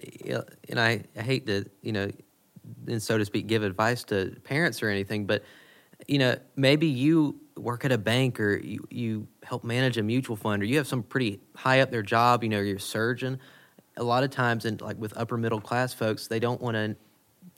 [0.69, 2.11] and I, I hate to you know,
[2.87, 5.43] and so to speak, give advice to parents or anything, but
[6.07, 10.37] you know, maybe you work at a bank or you you help manage a mutual
[10.37, 12.43] fund or you have some pretty high up their job.
[12.43, 13.39] You know, you're a surgeon.
[13.97, 16.97] A lot of times, and like with upper middle class folks, they don't want to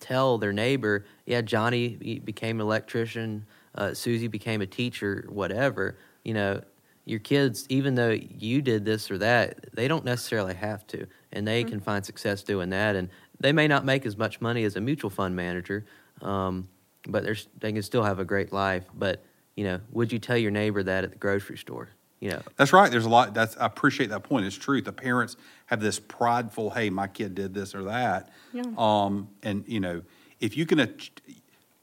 [0.02, 5.96] tell their neighbor, yeah, Johnny became an electrician, uh, Susie became a teacher, whatever.
[6.24, 6.60] You know,
[7.04, 11.46] your kids, even though you did this or that, they don't necessarily have to, and
[11.46, 12.96] they can find success doing that.
[12.96, 13.08] And
[13.40, 15.86] they may not make as much money as a mutual fund manager,
[16.20, 16.68] um,
[17.08, 17.24] but
[17.58, 18.84] they can still have a great life.
[18.94, 19.24] But
[19.56, 21.90] you know, would you tell your neighbor that at the grocery store?
[22.22, 22.88] You know, That's right.
[22.88, 23.34] There's a lot.
[23.34, 24.46] That's I appreciate that point.
[24.46, 24.80] It's true.
[24.80, 28.62] The parents have this prideful, "Hey, my kid did this or that," Yeah.
[28.78, 30.02] um, and you know,
[30.38, 31.10] if you can ach-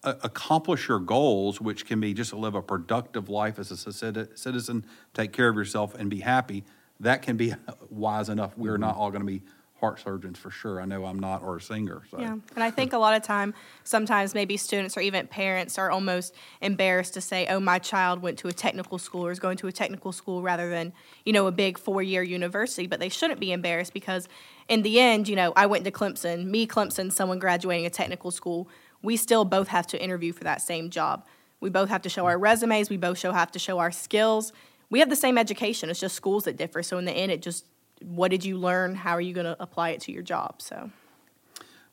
[0.05, 3.91] a- accomplish your goals, which can be just to live a productive life as a
[4.37, 6.63] citizen, take care of yourself, and be happy,
[7.01, 7.53] that can be
[7.89, 8.57] wise enough.
[8.57, 9.41] We're not all going to be
[9.79, 10.81] heart surgeons for sure.
[10.81, 12.01] I know I'm not, or a singer.
[12.11, 12.19] So.
[12.19, 15.89] Yeah, and I think a lot of time, sometimes maybe students or even parents are
[15.89, 19.57] almost embarrassed to say, "Oh, my child went to a technical school or is going
[19.57, 20.93] to a technical school rather than
[21.25, 24.27] you know a big four-year university." But they shouldn't be embarrassed because,
[24.67, 26.45] in the end, you know, I went to Clemson.
[26.45, 28.69] Me, Clemson, someone graduating a technical school,
[29.01, 31.25] we still both have to interview for that same job.
[31.61, 32.89] We both have to show our resumes.
[32.89, 34.53] We both show have to show our skills.
[34.89, 35.89] We have the same education.
[35.89, 36.83] It's just schools that differ.
[36.83, 37.65] So in the end, it just
[38.03, 38.95] what did you learn?
[38.95, 40.61] How are you going to apply it to your job?
[40.61, 40.91] So.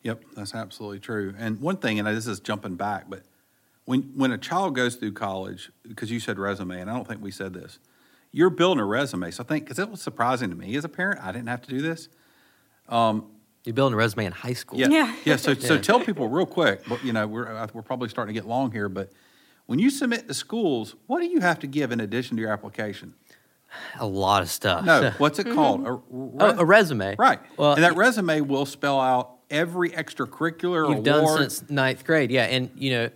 [0.02, 1.34] Yep, that's absolutely true.
[1.38, 3.22] And one thing, and this is jumping back, but
[3.86, 7.22] when when a child goes through college, because you said resume, and I don't think
[7.22, 7.78] we said this,
[8.32, 9.30] you're building a resume.
[9.30, 11.62] So I think because it was surprising to me as a parent, I didn't have
[11.62, 12.08] to do this.
[12.88, 14.78] you're building a resume in high school.
[14.78, 15.16] Yeah, Yeah.
[15.24, 15.36] yeah.
[15.36, 16.82] So so tell people real quick.
[16.88, 19.10] But you know, we're uh, we're probably starting to get long here, but
[19.66, 22.52] when you submit to schools, what do you have to give in addition to your
[22.52, 23.14] application?
[23.98, 24.84] A lot of stuff.
[24.84, 25.86] No, what's it called?
[25.86, 27.16] A, Oh, a resume.
[27.18, 27.38] Right.
[27.56, 32.30] Well, and that resume will spell out every extracurricular you've done since ninth grade.
[32.30, 33.10] Yeah, and you know,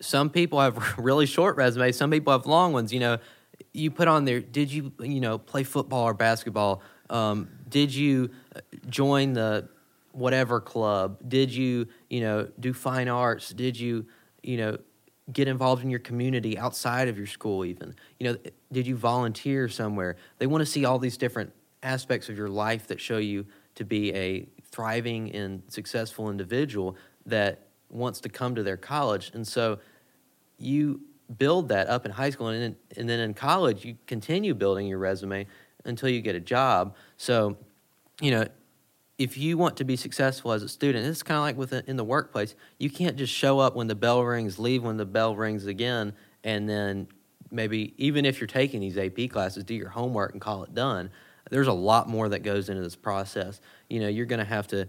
[0.00, 1.96] some people have really short resumes.
[1.96, 2.92] Some people have long ones.
[2.92, 3.18] You know,
[3.72, 4.40] you put on there.
[4.40, 6.82] Did you you know play football or basketball?
[7.10, 9.68] Um, did you uh, join the
[10.12, 11.18] whatever club?
[11.26, 13.50] Did you you know do fine arts?
[13.50, 14.06] Did you
[14.42, 14.78] you know
[15.32, 18.36] get involved in your community outside of your school even you know
[18.72, 21.50] did you volunteer somewhere they want to see all these different
[21.82, 26.96] aspects of your life that show you to be a thriving and successful individual
[27.26, 29.30] that wants to come to their college.
[29.34, 29.78] And so
[30.58, 31.00] you
[31.38, 34.86] build that up in high school and then, and then in college you continue building
[34.86, 35.46] your resume
[35.84, 36.96] until you get a job.
[37.16, 37.56] So,
[38.20, 38.46] you know,
[39.18, 41.96] if you want to be successful as a student, it's kind of like with in
[41.96, 42.54] the workplace.
[42.78, 46.14] You can't just show up when the bell rings, leave when the bell rings again,
[46.42, 47.08] and then
[47.50, 51.10] maybe even if you're taking these AP classes, do your homework and call it done.
[51.50, 53.60] There's a lot more that goes into this process.
[53.88, 54.88] You know, you're going to have to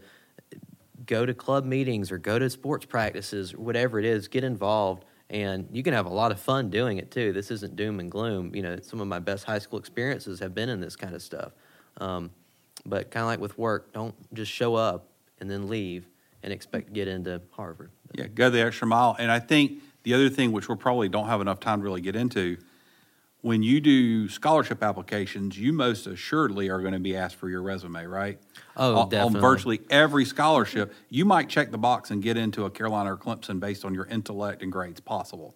[1.06, 5.06] go to club meetings or go to sports practices, or whatever it is, get involved
[5.30, 7.34] and you can have a lot of fun doing it too.
[7.34, 8.56] This isn't doom and gloom.
[8.56, 11.22] You know, some of my best high school experiences have been in this kind of
[11.22, 11.54] stuff.
[11.98, 12.30] Um,
[12.86, 15.08] but kind of like with work, don't just show up
[15.40, 16.08] and then leave
[16.44, 17.92] and expect to get into Harvard.
[18.14, 19.16] Yeah, go the extra mile.
[19.18, 22.02] And I think the other thing, which we probably don't have enough time to really
[22.02, 22.58] get into,
[23.42, 27.62] when you do scholarship applications, you most assuredly are going to be asked for your
[27.62, 28.40] resume, right?
[28.76, 29.38] Oh, on, definitely.
[29.38, 33.18] On virtually every scholarship, you might check the box and get into a Carolina or
[33.18, 35.56] Clemson based on your intellect and grades possible.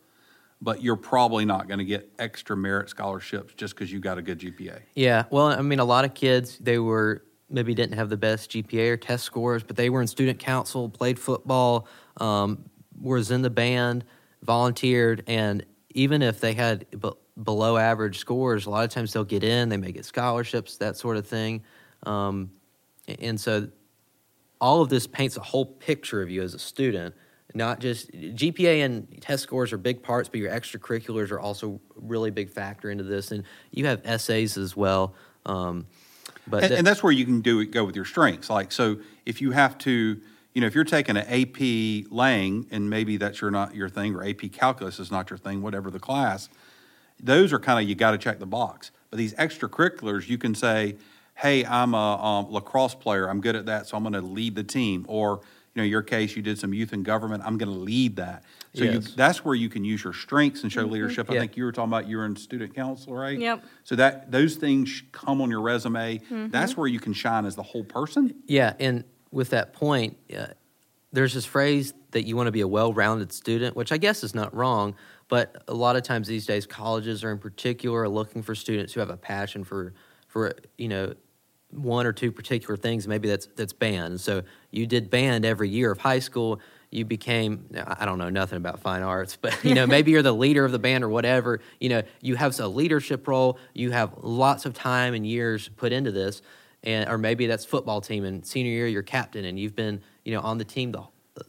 [0.61, 4.21] But you're probably not going to get extra merit scholarships just because you got a
[4.21, 4.81] good GPA.
[4.93, 8.51] Yeah, well, I mean, a lot of kids, they were maybe didn't have the best
[8.51, 11.87] GPA or test scores, but they were in student council, played football,
[12.17, 12.65] um,
[12.99, 14.03] was in the band,
[14.43, 16.85] volunteered, and even if they had
[17.41, 20.97] below average scores, a lot of times they'll get in, they may get scholarships, that
[20.97, 21.63] sort of thing.
[22.03, 22.51] Um,
[23.19, 23.69] and so
[24.61, 27.15] all of this paints a whole picture of you as a student.
[27.53, 32.29] Not just GPA and test scores are big parts, but your extracurriculars are also really
[32.29, 33.31] big factor into this.
[33.31, 35.15] And you have essays as well.
[35.45, 35.87] Um,
[36.47, 38.49] but and, and, that's where you can do it, go with your strengths.
[38.49, 40.21] Like so, if you have to,
[40.53, 44.15] you know, if you're taking an AP Lang and maybe that's your not your thing,
[44.15, 46.49] or AP Calculus is not your thing, whatever the class
[47.21, 48.91] those are kind of you got to check the box.
[49.09, 50.95] But these extracurriculars, you can say,
[51.35, 53.29] "Hey, I'm a um, lacrosse player.
[53.29, 55.41] I'm good at that, so I'm going to lead the team." Or,
[55.79, 57.41] you know, your case, you did some youth and government.
[57.45, 58.43] I'm going to lead that.
[58.73, 58.93] So yes.
[58.93, 60.91] you, that's where you can use your strengths and show mm-hmm.
[60.91, 61.29] leadership.
[61.29, 61.39] I yeah.
[61.39, 63.39] think you were talking about you're in student council, right?
[63.39, 63.63] Yep.
[63.85, 66.17] So that those things come on your resume.
[66.17, 66.49] Mm-hmm.
[66.49, 68.35] That's where you can shine as the whole person.
[68.45, 70.47] Yeah, and with that point, uh,
[71.13, 74.35] there's this phrase that you want to be a well-rounded student, which I guess is
[74.35, 74.95] not wrong.
[75.29, 78.93] But a lot of times these days, colleges are in particular are looking for students
[78.93, 79.93] who have a passion for
[80.27, 81.13] for you know
[81.71, 83.07] one or two particular things.
[83.07, 84.21] Maybe that's that's band.
[84.21, 86.59] So you did band every year of high school.
[86.91, 90.33] You became I don't know nothing about fine arts, but you know maybe you're the
[90.33, 91.61] leader of the band or whatever.
[91.79, 93.59] You know you have a leadership role.
[93.73, 96.41] You have lots of time and years put into this,
[96.83, 100.33] and or maybe that's football team and senior year you're captain and you've been you
[100.33, 101.03] know on the team the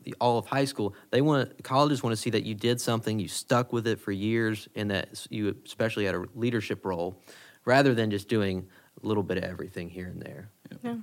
[0.04, 3.18] the, all of high school, they want colleges want to see that you did something,
[3.18, 7.20] you stuck with it for years, and that you especially had a leadership role,
[7.64, 8.68] rather than just doing
[9.02, 10.50] a little bit of everything here and there.
[10.70, 10.80] Yep.
[10.82, 10.96] Yeah.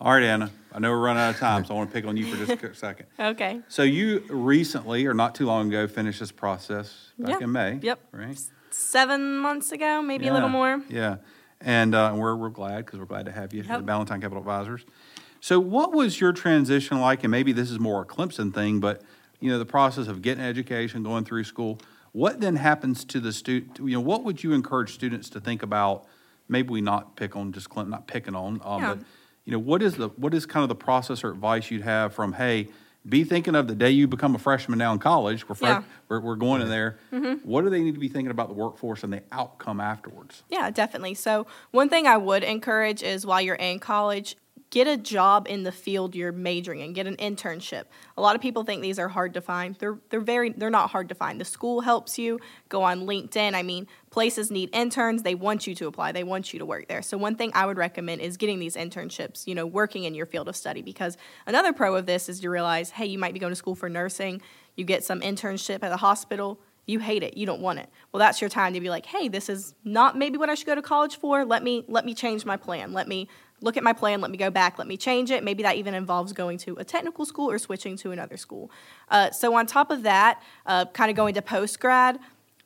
[0.00, 0.50] All right, Anna.
[0.72, 2.44] I know we're running out of time, so I want to pick on you for
[2.44, 3.06] just a second.
[3.20, 3.60] okay.
[3.68, 7.44] So you recently, or not too long ago, finished this process back yeah.
[7.44, 7.78] in May.
[7.80, 8.00] Yep.
[8.10, 8.40] Right.
[8.70, 10.32] Seven months ago, maybe yeah.
[10.32, 10.82] a little more.
[10.88, 11.18] Yeah.
[11.60, 13.70] And uh, we're, we're glad because we're glad to have you yep.
[13.70, 14.84] at Ballentine Capital Advisors.
[15.38, 17.22] So, what was your transition like?
[17.22, 19.02] And maybe this is more a Clemson thing, but
[19.38, 21.78] you know, the process of getting education, going through school.
[22.10, 23.78] What then happens to the student?
[23.78, 26.06] You know, what would you encourage students to think about?
[26.52, 28.94] Maybe we not pick on just Clemson, not picking on, um, yeah.
[28.94, 29.04] but
[29.44, 32.14] you know, what is the what is kind of the process or advice you'd have
[32.14, 32.68] from hey,
[33.08, 35.48] be thinking of the day you become a freshman now in college.
[35.48, 35.82] We're, yeah.
[36.08, 36.98] we're, we're, going in there.
[37.12, 37.48] Mm-hmm.
[37.48, 40.44] What do they need to be thinking about the workforce and the outcome afterwards?
[40.48, 41.14] Yeah, definitely.
[41.14, 44.36] So, one thing I would encourage is while you're in college,
[44.72, 47.84] get a job in the field you're majoring in get an internship.
[48.16, 49.76] A lot of people think these are hard to find.
[49.76, 51.38] They're, they're very they're not hard to find.
[51.40, 52.40] The school helps you.
[52.70, 53.54] Go on linkedin.
[53.54, 55.22] I mean places need interns.
[55.22, 56.12] They want you to apply.
[56.12, 57.02] They want you to work there.
[57.02, 60.26] So one thing i would recommend is getting these internships you know working in your
[60.26, 61.16] field of study because
[61.46, 63.88] another pro of this is you realize hey you might be going to school for
[63.88, 64.40] nursing.
[64.74, 68.18] You get some internship at a hospital you hate it you don't want it well
[68.18, 70.74] that's your time to be like hey this is not maybe what i should go
[70.74, 73.28] to college for let me let me change my plan let me
[73.62, 75.42] look at my plan, let me go back, let me change it.
[75.42, 78.70] Maybe that even involves going to a technical school or switching to another school.
[79.08, 82.18] Uh, so, on top of that, uh, kind of going to post grad,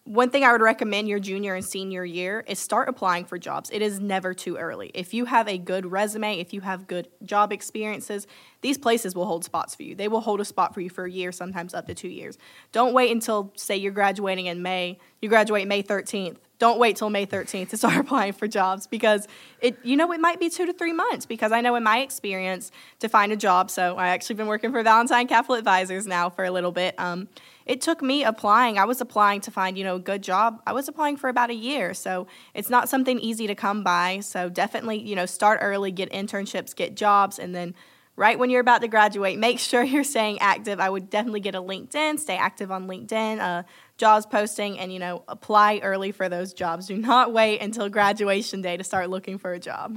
[0.04, 3.70] one thing I would recommend your junior and senior year is start applying for jobs.
[3.70, 4.92] It is never too early.
[4.94, 8.28] If you have a good resume, if you have good job experiences,
[8.60, 9.94] these places will hold spots for you.
[9.94, 12.38] They will hold a spot for you for a year, sometimes up to two years.
[12.72, 14.98] Don't wait until, say, you're graduating in May.
[15.20, 19.26] You graduate May 13th don't wait till May 13th to start applying for jobs because
[19.60, 22.00] it you know it might be 2 to 3 months because I know in my
[22.00, 26.30] experience to find a job so I actually been working for Ballentine Capital Advisors now
[26.30, 27.28] for a little bit um,
[27.64, 30.72] it took me applying I was applying to find you know a good job I
[30.72, 34.48] was applying for about a year so it's not something easy to come by so
[34.48, 37.74] definitely you know start early get internships get jobs and then
[38.16, 40.80] right when you're about to graduate, make sure you're staying active.
[40.80, 43.62] I would definitely get a LinkedIn, stay active on LinkedIn, uh,
[43.98, 46.88] jobs posting, and you know apply early for those jobs.
[46.88, 49.96] Do not wait until graduation day to start looking for a job.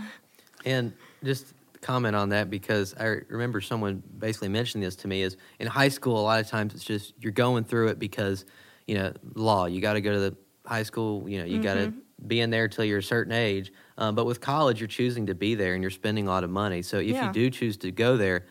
[0.65, 0.93] And
[1.23, 5.67] just comment on that because I remember someone basically mentioning this to me is in
[5.67, 8.45] high school a lot of times it's just you're going through it because
[8.85, 11.63] you know law you got to go to the high school you know you mm-hmm.
[11.63, 11.93] got to
[12.27, 15.35] be in there till you're a certain age um, but with college, you're choosing to
[15.35, 16.81] be there and you're spending a lot of money.
[16.81, 17.27] So if yeah.
[17.27, 18.45] you do choose to go there,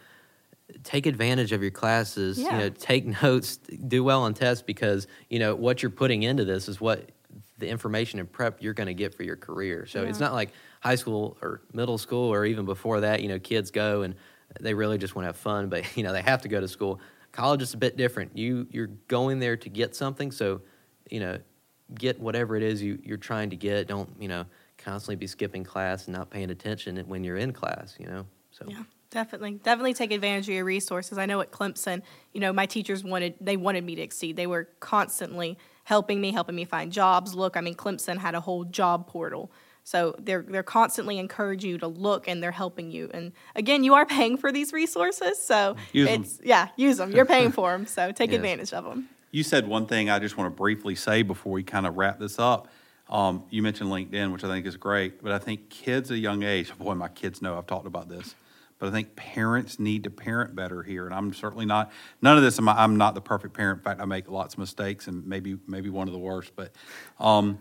[0.84, 2.38] take advantage of your classes.
[2.38, 2.52] Yeah.
[2.52, 6.44] You know, take notes, do well on tests because you know what you're putting into
[6.44, 7.10] this is what
[7.56, 9.86] the information and prep you're going to get for your career.
[9.86, 10.10] So yeah.
[10.10, 13.22] it's not like high school or middle school or even before that.
[13.22, 14.14] You know, kids go and
[14.60, 16.68] they really just want to have fun, but you know they have to go to
[16.68, 17.00] school.
[17.32, 18.36] College is a bit different.
[18.36, 20.60] You you're going there to get something, so
[21.10, 21.38] you know
[21.94, 23.88] get whatever it is you, you're trying to get.
[23.88, 24.44] Don't you know
[24.88, 28.26] constantly be skipping class and not paying attention when you're in class, you know?
[28.50, 28.82] So Yeah.
[29.10, 31.16] Definitely, definitely take advantage of your resources.
[31.16, 32.02] I know at Clemson,
[32.34, 34.36] you know, my teachers wanted they wanted me to exceed.
[34.36, 37.34] They were constantly helping me, helping me find jobs.
[37.34, 39.50] Look, I mean, Clemson had a whole job portal,
[39.82, 43.10] so they're they're constantly encouraging you to look, and they're helping you.
[43.14, 46.46] And again, you are paying for these resources, so use it's them.
[46.46, 47.10] yeah, use them.
[47.10, 48.36] You're paying for them, so take yes.
[48.36, 49.08] advantage of them.
[49.30, 52.18] You said one thing I just want to briefly say before we kind of wrap
[52.18, 52.68] this up.
[53.10, 56.18] Um, you mentioned LinkedIn, which I think is great, but I think kids at a
[56.18, 58.34] young age, boy, my kids know I've talked about this,
[58.78, 61.06] but I think parents need to parent better here.
[61.06, 61.90] And I'm certainly not,
[62.20, 63.78] none of this, I'm, I'm not the perfect parent.
[63.78, 66.72] In fact, I make lots of mistakes and maybe, maybe one of the worst, but
[67.18, 67.58] um,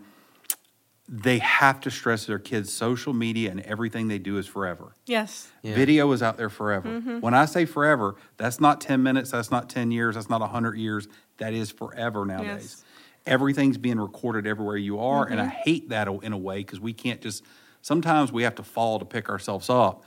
[1.08, 4.92] they have to stress their kids social media and everything they do is forever.
[5.06, 5.50] Yes.
[5.62, 5.74] Yeah.
[5.74, 6.90] Video is out there forever.
[6.90, 7.20] Mm-hmm.
[7.20, 10.76] When I say forever, that's not 10 minutes, that's not 10 years, that's not 100
[10.76, 12.76] years, that is forever nowadays.
[12.78, 12.84] Yes
[13.28, 15.24] everything's being recorded everywhere you are.
[15.24, 15.32] Mm-hmm.
[15.32, 15.62] And I mm-hmm.
[15.64, 17.44] hate that in a way because we can't just,
[17.82, 20.02] sometimes we have to fall to pick ourselves up.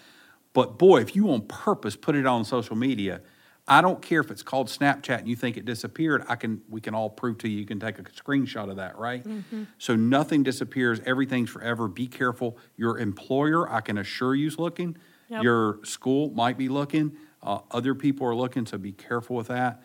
[0.53, 3.21] But boy, if you on purpose put it on social media,
[3.67, 6.25] I don't care if it's called Snapchat and you think it disappeared.
[6.27, 7.59] I can we can all prove to you.
[7.59, 9.23] You can take a screenshot of that, right?
[9.23, 9.63] Mm-hmm.
[9.77, 10.99] So nothing disappears.
[11.05, 11.87] Everything's forever.
[11.87, 12.57] Be careful.
[12.75, 14.97] Your employer, I can assure you, is looking.
[15.29, 15.43] Yep.
[15.43, 17.15] Your school might be looking.
[17.41, 18.65] Uh, other people are looking.
[18.65, 19.81] So be careful with that.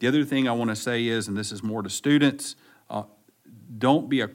[0.00, 2.56] The other thing I want to say is, and this is more to students
[2.90, 3.04] uh,
[3.78, 4.30] don't be a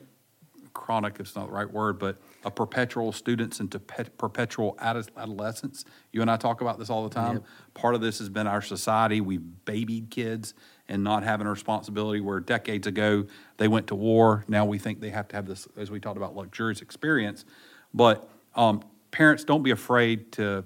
[0.73, 5.85] chronic, it's not the right word, but a perpetual students into perpetual adolescence.
[6.11, 7.35] You and I talk about this all the time.
[7.35, 7.43] Yep.
[7.73, 9.21] Part of this has been our society.
[9.21, 10.53] We've babied kids
[10.89, 13.25] and not having a responsibility where decades ago
[13.57, 14.43] they went to war.
[14.47, 17.45] Now we think they have to have this, as we talked about, luxurious experience.
[17.93, 20.65] But um, parents, don't be afraid to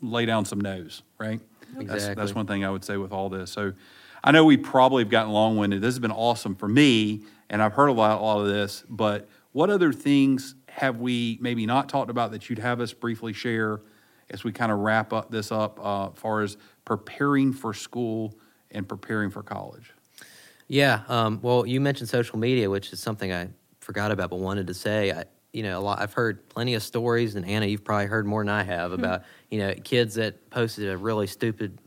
[0.00, 1.40] lay down some no's, right?
[1.78, 1.86] Exactly.
[1.86, 3.50] That's, that's one thing I would say with all this.
[3.50, 3.72] So
[4.24, 5.80] I know we probably have gotten long winded.
[5.80, 8.84] This has been awesome for me, and I've heard a lot, a lot of this.
[8.88, 13.32] But what other things have we maybe not talked about that you'd have us briefly
[13.32, 13.80] share
[14.30, 18.34] as we kind of wrap up this up uh, as far as preparing for school
[18.70, 19.92] and preparing for college?
[20.68, 21.02] Yeah.
[21.08, 23.48] Um, well, you mentioned social media, which is something I
[23.80, 25.12] forgot about but wanted to say.
[25.12, 26.00] I, you know, a lot.
[26.00, 29.00] I've heard plenty of stories, and Anna, you've probably heard more than I have mm-hmm.
[29.00, 31.78] about you know kids that posted a really stupid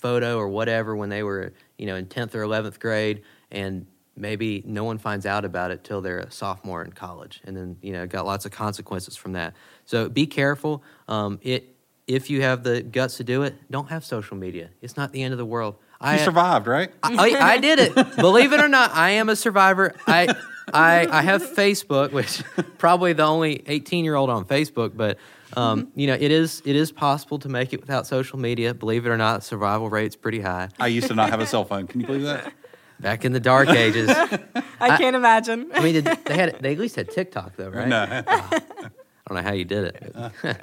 [0.00, 3.86] photo or whatever when they were, you know, in 10th or 11th grade, and
[4.16, 7.76] maybe no one finds out about it till they're a sophomore in college, and then
[7.82, 9.54] you know, got lots of consequences from that.
[9.84, 10.82] So be careful.
[11.08, 11.76] Um, it
[12.06, 14.70] if you have the guts to do it, don't have social media.
[14.82, 15.76] It's not the end of the world.
[16.00, 16.90] I, you survived, right?
[17.02, 18.16] I, I, I did it.
[18.16, 19.94] Believe it or not, I am a survivor.
[20.06, 20.34] I,
[20.72, 22.42] I, I have Facebook, which
[22.78, 25.18] probably the only 18 year old on Facebook, but
[25.56, 26.00] um, mm-hmm.
[26.00, 28.74] You know, it is it is possible to make it without social media.
[28.74, 30.68] Believe it or not, survival rate's pretty high.
[30.78, 31.86] I used to not have a cell phone.
[31.86, 32.52] Can you believe that?
[33.00, 34.10] Back in the dark ages.
[34.80, 35.70] I, can't imagine.
[35.72, 37.88] I mean, they had they at least had TikTok though, right?
[37.88, 38.02] No.
[38.02, 40.60] Uh, I don't know how you did it, but,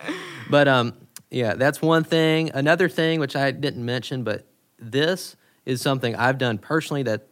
[0.49, 0.93] but um,
[1.31, 2.51] yeah, that's one thing.
[2.53, 4.45] Another thing which I didn't mention, but
[4.77, 5.35] this
[5.65, 7.27] is something I've done personally that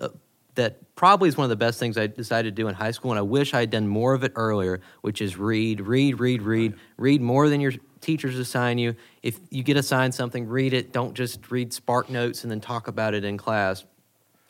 [0.00, 0.08] uh,
[0.54, 3.10] that probably is one of the best things I decided to do in high school,
[3.10, 6.42] and I wish I had done more of it earlier, which is read, read, read,
[6.42, 8.94] read, read more than your teachers assign you.
[9.22, 10.92] If you get assigned something, read it.
[10.92, 13.84] Don't just read Spark Notes and then talk about it in class.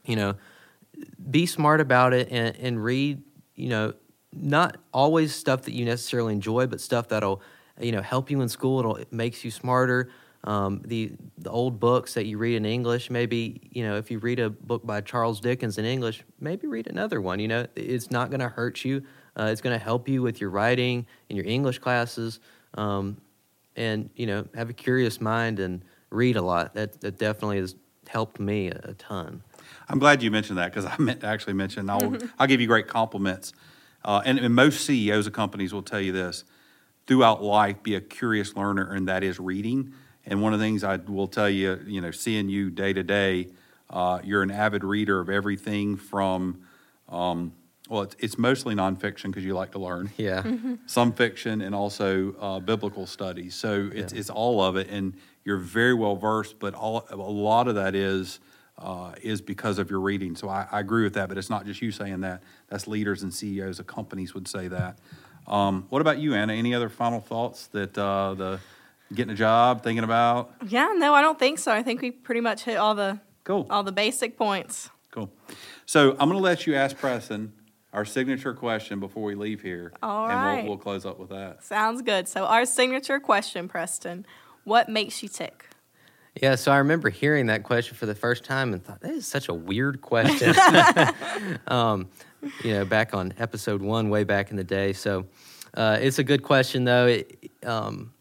[0.04, 0.34] You know,
[1.30, 3.22] be smart about it and, and read,
[3.54, 3.94] you know,
[4.32, 7.42] not always stuff that you necessarily enjoy, but stuff that'll,
[7.80, 8.78] you know, help you in school.
[8.78, 10.10] It'll, it makes you smarter.
[10.44, 13.10] Um, the the old books that you read in English.
[13.10, 16.86] Maybe you know if you read a book by Charles Dickens in English, maybe read
[16.86, 17.40] another one.
[17.40, 19.02] You know, it's not going to hurt you.
[19.38, 22.40] Uh, it's going to help you with your writing in your English classes,
[22.74, 23.20] um,
[23.76, 26.74] and you know have a curious mind and read a lot.
[26.74, 27.74] That that definitely has
[28.08, 29.42] helped me a, a ton.
[29.88, 31.90] I'm glad you mentioned that because I meant to actually mention.
[31.90, 33.52] I'll I'll give you great compliments,
[34.06, 36.44] uh, and, and most CEOs of companies will tell you this
[37.06, 37.82] throughout life.
[37.82, 39.92] Be a curious learner, and that is reading.
[40.30, 43.02] And one of the things I will tell you, you know, seeing you day to
[43.02, 43.48] day,
[43.90, 46.60] uh, you're an avid reader of everything from,
[47.08, 47.52] um,
[47.88, 50.10] well, it's, it's mostly nonfiction because you like to learn.
[50.16, 50.44] Yeah.
[50.86, 53.56] Some fiction and also uh, biblical studies.
[53.56, 54.18] So it's, Yeah.
[54.20, 55.14] it's all of it, and
[55.44, 56.60] you're very well versed.
[56.60, 58.38] But all, a lot of that is
[58.78, 60.36] uh, is because of your reading.
[60.36, 61.28] So I, I agree with that.
[61.28, 62.42] But it's not just you saying that.
[62.68, 64.96] That's leaders and CEOs of companies would say that.
[65.48, 66.52] Um, what about you, Anna?
[66.54, 68.60] Any other final thoughts that uh, the
[69.14, 70.52] getting a job, thinking about?
[70.66, 71.72] Yeah, no, I don't think so.
[71.72, 73.66] I think we pretty much hit all the Cool.
[73.70, 74.90] all the basic points.
[75.10, 75.30] Cool.
[75.86, 77.52] So I'm going to let you ask Preston
[77.92, 79.92] our signature question before we leave here.
[80.02, 80.56] All And right.
[80.62, 81.64] we'll, we'll close up with that.
[81.64, 82.28] Sounds good.
[82.28, 84.24] So our signature question, Preston,
[84.64, 85.66] what makes you tick?
[86.40, 89.26] Yeah, so I remember hearing that question for the first time and thought that is
[89.26, 90.54] such a weird question.
[91.66, 92.08] um,
[92.62, 94.92] you know, back on episode one, way back in the day.
[94.92, 95.26] So
[95.74, 97.06] uh, it's a good question, though.
[97.08, 98.12] It, um,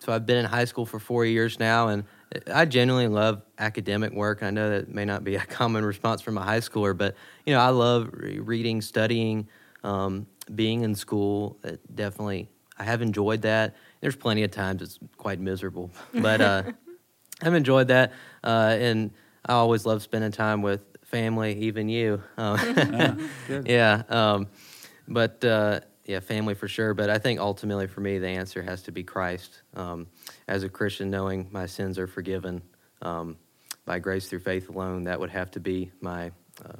[0.00, 2.04] so I've been in high school for four years now, and
[2.52, 4.42] I genuinely love academic work.
[4.42, 7.52] I know that may not be a common response from a high schooler, but you
[7.52, 9.46] know, I love reading, studying,
[9.84, 11.58] um, being in school.
[11.62, 12.48] It definitely,
[12.78, 13.76] I have enjoyed that.
[14.00, 16.62] There's plenty of times it's quite miserable, but uh,
[17.42, 19.10] I've enjoyed that, uh, and
[19.44, 22.22] I always love spending time with family, even you.
[22.38, 23.68] Um, good.
[23.68, 24.46] yeah, um,
[25.06, 25.80] but uh,
[26.10, 26.92] yeah, family for sure.
[26.92, 29.62] But I think ultimately for me, the answer has to be Christ.
[29.74, 30.08] Um,
[30.48, 32.62] as a Christian, knowing my sins are forgiven
[33.00, 33.36] um,
[33.84, 36.32] by grace through faith alone, that would have to be my
[36.64, 36.78] uh,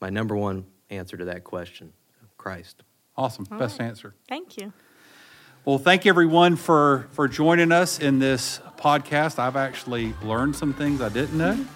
[0.00, 1.92] my number one answer to that question.
[2.38, 2.84] Christ.
[3.18, 3.44] Awesome.
[3.44, 4.14] Best answer.
[4.28, 4.72] Thank you.
[5.66, 9.38] Well, thank everyone for for joining us in this podcast.
[9.38, 11.66] I've actually learned some things I didn't know,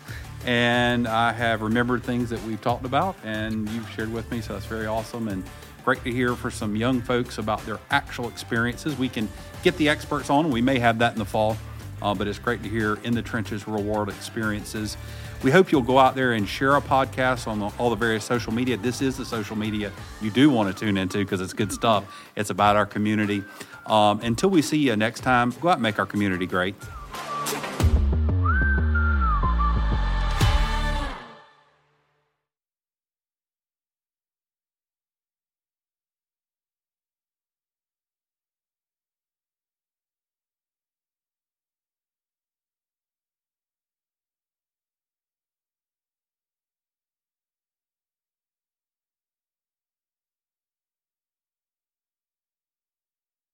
[0.47, 4.41] and I have remembered things that we've talked about, and you've shared with me.
[4.41, 5.45] So that's very awesome and
[5.85, 8.97] great to hear for some young folks about their actual experiences.
[8.97, 9.29] We can
[9.63, 10.51] get the experts on.
[10.51, 11.57] We may have that in the fall,
[12.01, 14.97] uh, but it's great to hear in the trenches, real world experiences.
[15.43, 18.25] We hope you'll go out there and share our podcast on the, all the various
[18.25, 18.77] social media.
[18.77, 22.05] This is the social media you do want to tune into because it's good stuff.
[22.37, 23.43] It's about our community.
[23.87, 26.77] Um, until we see you next time, go out and make our community great.